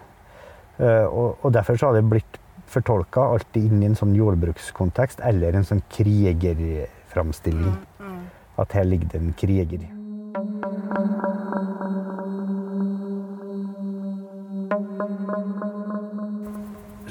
Eh, 0.82 1.06
og, 1.06 1.54
derfor 1.54 1.78
så 1.78 1.92
har 1.92 2.00
det 2.00 2.10
blitt 2.10 2.40
fortolka 2.74 3.28
alltid 3.36 3.70
inn 3.70 3.84
i 3.84 3.90
en 3.92 3.98
sånn 3.98 4.16
jordbrukskontekst 4.18 5.22
eller 5.26 5.54
en 5.54 5.68
sånn 5.68 5.84
krigerframstilling. 5.94 7.76
Mm. 8.02 8.24
At 8.64 8.74
her 8.74 8.88
ligger 8.88 9.12
det 9.12 9.22
en 9.22 9.36
kriger. 9.38 9.86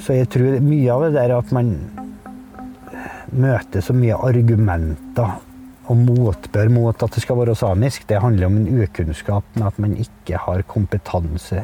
Så 0.03 0.17
jeg 0.17 0.27
tror 0.35 0.59
mye 0.59 0.91
av 0.91 1.05
det 1.05 1.13
der 1.15 1.37
at 1.37 1.51
man 1.55 1.77
møter 3.33 3.81
så 3.81 3.95
mye 3.95 4.17
argumenter 4.27 5.39
og 5.91 5.99
motbør 5.99 6.69
mot 6.71 7.03
at 7.03 7.15
det 7.15 7.23
skal 7.23 7.39
være 7.39 7.55
samisk, 7.55 8.03
det 8.07 8.19
handler 8.23 8.49
om 8.49 8.59
en 8.59 8.83
ukunnskap 8.83 9.47
med 9.55 9.67
at 9.67 9.79
man 9.83 9.95
ikke 9.99 10.39
har 10.39 10.63
kompetanse 10.67 11.63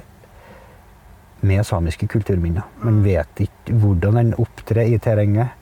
med 1.41 1.65
samiske 1.65 2.07
kulturminner. 2.07 2.65
Man 2.83 3.03
vet 3.03 3.43
ikke 3.43 3.75
hvordan 3.79 4.19
den 4.19 4.33
opptrer 4.41 4.89
i 4.89 4.97
terrenget. 5.01 5.55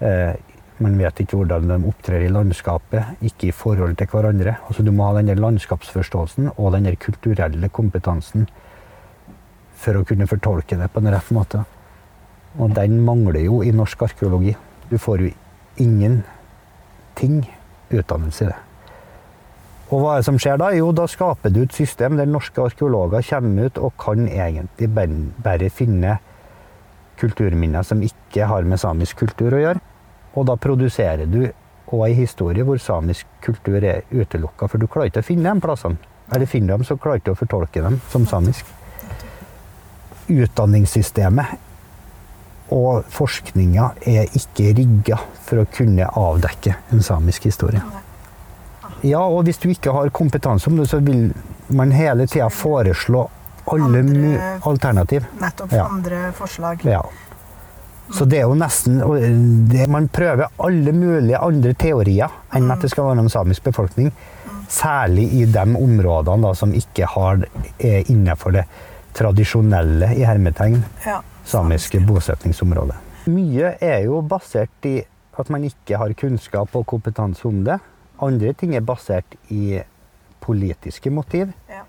Eh, 0.00 0.32
man 0.80 0.96
vet 0.96 1.20
ikke 1.20 1.36
hvordan 1.36 1.68
de 1.68 1.76
opptrer 1.90 2.24
i 2.24 2.32
landskapet, 2.32 3.20
ikke 3.20 3.50
i 3.50 3.56
forhold 3.56 3.98
til 4.00 4.08
hverandre. 4.08 4.56
Altså, 4.66 4.82
du 4.82 4.92
må 4.96 5.10
ha 5.10 5.20
den 5.20 5.42
landskapsforståelsen 5.42 6.54
og 6.56 6.72
den 6.72 6.88
kulturelle 6.96 7.68
kompetansen 7.68 8.48
for 9.80 9.96
å 9.96 10.06
kunne 10.08 10.28
fortolke 10.28 10.78
det 10.80 10.88
på 10.92 11.02
en 11.02 11.12
rett 11.12 11.30
måte. 11.36 11.64
Og 12.58 12.72
den 12.76 12.98
mangler 13.04 13.44
jo 13.44 13.60
i 13.62 13.74
norsk 13.76 14.08
arkeologi. 14.08 14.56
Du 14.90 14.96
får 14.98 15.26
jo 15.26 15.30
ingenting 15.80 17.44
utdannelse 17.90 18.48
i 18.48 18.50
det. 18.50 18.58
Og 19.90 19.98
hva 19.98 20.14
er 20.14 20.20
det 20.20 20.26
som 20.28 20.38
skjer 20.38 20.58
da? 20.60 20.70
Jo, 20.76 20.92
da 20.94 21.06
skaper 21.10 21.50
du 21.50 21.64
et 21.64 21.74
system 21.74 22.14
der 22.18 22.28
norske 22.30 22.62
arkeologer 22.62 23.24
kommer 23.26 23.66
ut 23.66 23.78
og 23.82 23.96
kan 23.98 24.28
egentlig 24.28 24.88
bare 25.42 25.70
finne 25.74 26.18
kulturminner 27.20 27.82
som 27.86 28.02
ikke 28.02 28.46
har 28.48 28.62
med 28.68 28.80
samisk 28.80 29.18
kultur 29.24 29.56
å 29.56 29.62
gjøre. 29.64 29.82
Og 30.38 30.46
da 30.46 30.54
produserer 30.56 31.26
du 31.26 31.42
òg 31.90 32.04
ei 32.06 32.14
historie 32.20 32.62
hvor 32.66 32.78
samisk 32.78 33.26
kultur 33.42 33.82
er 33.82 34.04
utelukka, 34.14 34.68
for 34.70 34.78
du 34.78 34.86
klarer 34.86 35.10
ikke 35.10 35.24
å 35.24 35.26
finne 35.26 35.50
de 35.50 35.64
plassene. 35.64 35.98
Eller 36.30 36.46
finner 36.46 36.76
dem, 36.76 36.86
så 36.86 36.94
klarer 36.94 37.18
du 37.18 37.24
ikke 37.24 37.34
å 37.34 37.40
fortolke 37.40 37.82
dem 37.82 37.98
som 38.12 38.26
samisk. 38.30 38.68
Utdanningssystemet 40.30 41.66
og 42.70 43.02
forskninga 43.10 43.88
er 44.06 44.30
ikke 44.38 44.70
rigga 44.78 45.18
for 45.42 45.64
å 45.64 45.66
kunne 45.74 46.06
avdekke 46.06 46.76
en 46.94 47.02
samisk 47.02 47.50
historie. 47.50 47.82
Ja, 49.02 49.20
og 49.22 49.44
hvis 49.44 49.58
du 49.62 49.68
ikke 49.70 49.92
har 49.92 50.10
kompetanse 50.10 50.68
om 50.70 50.76
det, 50.76 50.88
så 50.90 50.98
vil 51.04 51.32
man 51.70 51.92
hele 51.92 52.26
tida 52.26 52.48
foreslå 52.50 53.28
alle 53.70 53.98
Andre- 54.02 54.60
alternativ. 54.66 55.24
Nettopp 55.40 55.72
Ja. 55.72 55.84
andre 55.86 56.32
forslag. 56.34 56.84
Ja. 56.84 57.02
Så 58.12 58.24
det 58.28 58.38
er 58.40 58.42
jo 58.48 58.54
nesten 58.54 58.98
det, 59.70 59.88
Man 59.88 60.08
prøver 60.08 60.48
alle 60.58 60.92
mulige 60.92 61.38
andre 61.38 61.72
teorier 61.74 62.28
enn 62.52 62.70
at 62.72 62.80
det 62.82 62.90
skal 62.90 63.04
være 63.04 63.20
om 63.20 63.28
samisk 63.28 63.62
befolkning. 63.62 64.10
Særlig 64.68 65.32
i 65.32 65.44
de 65.46 65.60
områdene 65.76 66.42
da, 66.42 66.52
som 66.54 66.72
ikke 66.74 67.06
har, 67.06 67.44
er 67.78 68.02
innenfor 68.10 68.52
det 68.52 68.64
tradisjonelle 69.14 70.12
i 70.16 70.24
hermetegn 70.24 70.82
Ja. 71.06 71.20
samiske 71.44 72.00
bosetningsområdet. 72.06 72.94
Mye 73.26 73.76
er 73.80 74.04
jo 74.04 74.20
basert 74.22 74.68
i 74.84 75.04
at 75.38 75.50
man 75.50 75.62
ikke 75.64 75.96
har 75.98 76.12
kunnskap 76.14 76.74
og 76.74 76.86
kompetanse 76.86 77.44
om 77.46 77.64
det. 77.64 77.78
Andre 78.20 78.52
ting 78.52 78.74
er 78.76 78.84
basert 78.84 79.36
i 79.50 79.80
politiske 80.40 81.10
motiv, 81.10 81.52
Ja. 81.68 81.82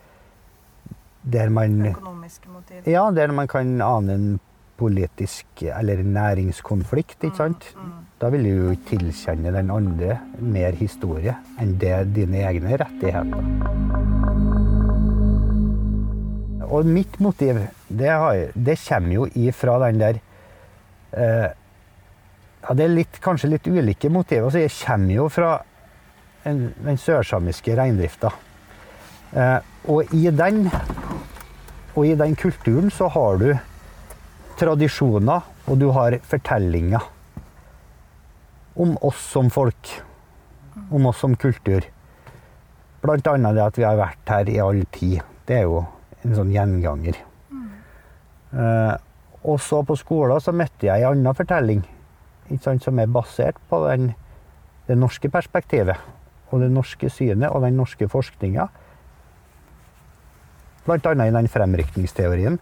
der 1.23 1.49
man 1.49 1.85
Økonomiske 1.91 2.47
motiv. 2.49 2.87
ja, 2.87 3.11
der 3.11 3.31
man 3.31 3.47
kan 3.47 3.81
ane 3.81 4.13
en 4.13 4.39
politisk 4.77 5.45
eller 5.61 6.03
næringskonflikt, 6.03 7.23
ikke 7.23 7.35
sant? 7.37 7.75
Mm. 7.75 7.91
Da 8.21 8.29
vil 8.29 8.43
du 8.43 8.49
jo 8.49 8.75
tilkjenne 8.89 9.51
den 9.53 9.69
andre 9.71 10.19
mer 10.39 10.71
historie 10.71 11.35
enn 11.59 11.75
det 11.81 12.13
dine 12.15 12.41
egne 12.47 12.77
rettigheter. 12.77 13.43
Og 16.71 16.85
mitt 16.87 17.19
motiv, 17.19 17.57
det, 17.89 18.09
har, 18.09 18.45
det 18.55 18.77
kommer 18.87 19.13
jo 19.17 19.25
ifra 19.35 19.77
den 19.87 19.99
der 19.99 20.19
eh, 21.17 21.49
Ja, 22.61 22.75
det 22.77 22.85
er 22.85 22.93
litt, 22.93 23.17
kanskje 23.25 23.49
litt 23.49 23.65
ulike 23.67 24.09
motiver. 24.13 24.45
Altså, 24.45 24.59
jeg 24.61 24.71
kommer 24.85 25.13
jo 25.15 25.23
fra 25.33 25.55
den 26.43 26.97
sørsamiske 26.97 27.75
reindrifta. 27.77 28.32
Eh, 29.32 29.60
og 29.89 30.13
i 30.13 30.30
den 30.34 30.65
og 31.91 32.06
i 32.08 32.15
den 32.15 32.36
kulturen 32.39 32.91
så 32.91 33.10
har 33.12 33.39
du 33.41 33.49
tradisjoner, 34.60 35.41
og 35.67 35.80
du 35.80 35.89
har 35.91 36.15
fortellinger 36.23 37.04
om 38.80 38.95
oss 39.04 39.19
som 39.34 39.49
folk. 39.51 39.89
Om 40.91 41.10
oss 41.10 41.19
som 41.19 41.36
kultur. 41.36 41.84
Blant 43.01 43.27
annet 43.27 43.58
det 43.58 43.65
at 43.65 43.80
vi 43.80 43.84
har 43.84 43.99
vært 43.99 44.32
her 44.32 44.49
i 44.49 44.60
all 44.63 44.86
tid. 44.93 45.19
Det 45.47 45.58
er 45.60 45.67
jo 45.67 45.82
en 46.23 46.36
sånn 46.38 46.54
gjenganger. 46.54 47.17
Eh, 48.51 48.95
og 49.41 49.58
så 49.63 49.82
på 49.84 49.97
skolen 49.99 50.39
så 50.43 50.54
møtte 50.56 50.88
jeg 50.88 51.04
en 51.04 51.17
annen 51.17 51.36
fortelling 51.36 51.82
sant, 52.60 52.84
som 52.84 52.99
er 52.99 53.08
basert 53.08 53.60
på 53.69 53.80
den, 53.88 54.12
det 54.88 54.97
norske 54.99 55.30
perspektivet. 55.32 55.95
Og 56.51 56.63
det 56.63 56.71
norske 56.71 57.09
synet 57.09 57.51
og 57.51 57.63
den 57.65 57.77
norske 57.79 58.07
forskninga. 58.11 58.67
Annet 60.91 61.27
i 61.27 61.35
den 61.37 61.47
fremrykningsteorien 61.51 62.59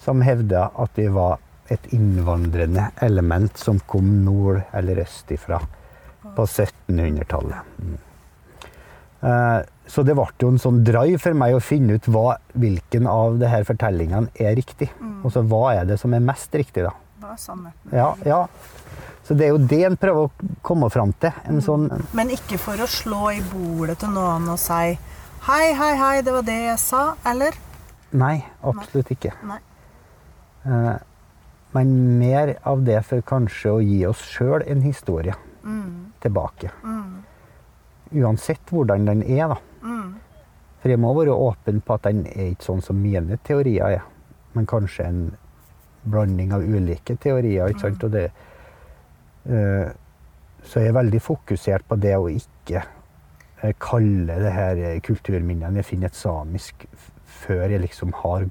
som 0.00 0.22
hevda 0.24 0.70
at 0.80 0.96
det 0.96 1.08
var 1.14 1.38
et 1.70 1.84
innvandrende 1.94 2.88
element 3.04 3.56
som 3.58 3.78
kom 3.86 4.08
nord 4.24 4.64
eller 4.74 5.04
øst 5.04 5.30
ifra 5.30 5.60
på 6.34 6.46
1700-tallet. 6.46 7.68
Mm. 7.78 7.98
Eh, 9.20 9.60
Så 9.90 10.04
det 10.06 10.14
ble 10.14 10.26
jo 10.38 10.52
en 10.52 10.60
sånn 10.62 10.84
drive 10.86 11.18
for 11.18 11.34
meg 11.34 11.56
å 11.56 11.62
finne 11.62 11.96
ut 11.98 12.06
hva, 12.14 12.36
hvilken 12.54 13.08
av 13.10 13.40
de 13.40 13.48
her 13.50 13.64
fortellingene 13.66 14.30
er 14.38 14.54
riktig. 14.54 14.86
Og 15.24 15.32
så 15.34 15.42
hva 15.42 15.74
er 15.80 15.88
det 15.88 15.96
som 15.98 16.14
er 16.14 16.22
mest 16.22 16.54
riktig, 16.54 16.84
da. 16.86 16.92
Hva 17.18 17.32
er 17.34 17.40
sannheten? 17.42 17.96
Ja, 17.96 18.12
ja. 18.24 18.44
Så 19.24 19.34
det 19.36 19.46
er 19.46 19.52
jo 19.54 19.58
det 19.70 19.82
en 19.86 19.96
prøver 20.00 20.26
å 20.26 20.48
komme 20.66 20.88
fram 20.90 21.12
til. 21.22 21.30
En 21.46 21.60
sånn 21.62 21.88
Men 22.16 22.30
ikke 22.34 22.58
for 22.58 22.80
å 22.82 22.86
slå 22.90 23.30
i 23.36 23.42
bordet 23.52 23.98
til 24.02 24.10
noen 24.14 24.48
og 24.50 24.58
si 24.58 24.96
Hei, 25.46 25.72
hei, 25.72 25.92
hei, 25.96 26.20
det 26.22 26.32
var 26.34 26.42
det 26.44 26.56
jeg 26.66 26.78
sa, 26.82 27.14
eller? 27.24 27.54
Nei, 28.12 28.42
absolutt 28.66 29.08
ikke. 29.14 29.30
Nei. 29.48 29.58
Uh, 30.66 30.98
Men 31.72 32.18
mer 32.18 32.56
av 32.66 32.82
det 32.84 32.98
for 33.06 33.22
kanskje 33.22 33.70
å 33.72 33.78
gi 33.80 34.00
oss 34.08 34.20
sjøl 34.34 34.64
en 34.66 34.82
historie 34.82 35.36
Mm, 35.62 36.12
tilbake. 36.24 36.70
mm, 36.82 37.18
Uansett 38.22 38.60
hvordan 38.72 39.04
den 39.06 39.22
er, 39.22 39.48
da. 39.52 39.56
mm. 39.84 40.14
For 40.82 40.88
jeg 40.88 40.98
må 40.98 41.12
være 41.14 41.34
åpen 41.36 41.80
på 41.84 41.94
at 41.94 42.02
den 42.08 42.22
er 42.26 42.50
ikke 42.54 42.64
sånn 42.64 42.80
som 42.82 42.96
mine 43.00 43.36
teorier 43.44 43.98
er, 43.98 44.02
men 44.54 44.66
kanskje 44.66 45.04
en 45.06 45.20
blanding 46.08 46.52
av 46.56 46.62
ulike 46.64 47.16
teorier. 47.20 47.68
ikke 47.68 47.80
sant? 47.84 48.04
Og 48.04 48.10
det, 48.10 48.30
så 49.46 50.82
jeg 50.82 50.90
er 50.90 50.96
veldig 50.98 51.20
fokusert 51.24 51.86
på 51.88 51.96
det 52.00 52.12
å 52.18 52.26
ikke 52.28 52.82
eh, 52.82 53.72
kalle 53.80 54.36
det 54.42 54.52
her 54.52 54.82
eh, 54.90 54.98
kulturminnene 55.04 55.80
jeg 55.80 55.88
finner 55.94 56.10
et 56.12 56.18
samisk 56.18 56.84
før 57.40 57.72
jeg 57.72 57.80
liksom 57.86 58.12
har 58.20 58.48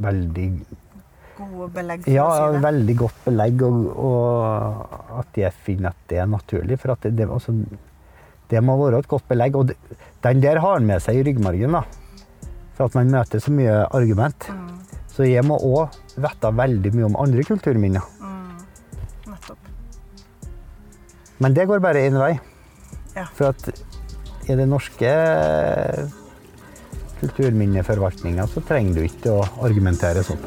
veldig 0.00 0.48
Gode 1.40 1.70
belegg 1.72 2.02
for 2.04 2.12
ja, 2.12 2.24
å 2.28 2.32
si 2.36 2.52
det. 2.52 2.60
veldig 2.66 2.94
godt 3.00 3.20
belegg, 3.24 3.62
og, 3.64 3.76
og 3.96 5.20
at 5.22 5.38
jeg 5.40 5.56
finner 5.64 5.94
at 5.94 6.02
det 6.12 6.18
er 6.20 6.26
naturlig. 6.28 6.76
For 6.82 6.92
at 6.92 7.06
det, 7.06 7.14
det, 7.16 7.28
altså, 7.32 7.54
det 8.52 8.60
må 8.60 8.74
være 8.76 9.00
et 9.00 9.08
godt 9.08 9.24
belegg. 9.30 9.56
Og 9.56 9.70
det, 9.70 9.78
den 10.26 10.42
der 10.44 10.60
har 10.60 10.76
han 10.76 10.84
med 10.90 11.00
seg 11.00 11.16
i 11.16 11.24
ryggmargen, 11.30 11.78
da. 11.78 11.80
For 12.76 12.90
at 12.90 12.98
man 12.98 13.14
møter 13.16 13.40
så 13.40 13.54
mye 13.56 13.78
argument. 13.96 14.50
Mm, 14.52 14.68
Så 15.16 15.24
jeg 15.30 15.46
må 15.48 15.56
òg 15.64 15.96
vite 16.20 16.52
veldig 16.60 16.92
mye 16.98 17.08
om 17.08 17.16
andre 17.24 17.46
kulturminner. 17.48 18.04
Men 21.40 21.54
det 21.56 21.64
går 21.66 21.80
bare 21.80 22.04
én 22.04 22.18
vei. 22.20 22.34
Ja. 23.16 23.24
For 23.34 23.48
at 23.48 23.70
i 24.48 24.56
den 24.56 24.68
norske 24.68 25.10
kulturminneforvaltninga 27.20 28.46
så 28.48 28.62
trenger 28.64 29.00
du 29.00 29.06
ikke 29.06 29.32
å 29.32 29.44
argumentere 29.64 30.24
sånn. 30.24 30.42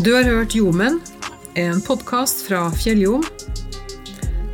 Du 0.00 0.14
har 0.14 0.24
hørt 0.24 0.56
Jomen, 0.56 0.96
en 1.60 1.82
podkast 1.84 2.46
fra 2.46 2.70
Fjelljom. 2.72 3.26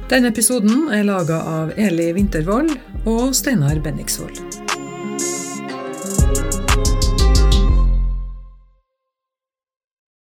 Denne 0.06 0.30
episoden 0.30 0.86
er 0.94 1.02
laga 1.02 1.40
av 1.50 1.72
Eli 1.74 2.12
Vintervold 2.14 2.70
og 3.10 3.34
Steinar 3.34 3.80
Benniksvold. 3.82 4.55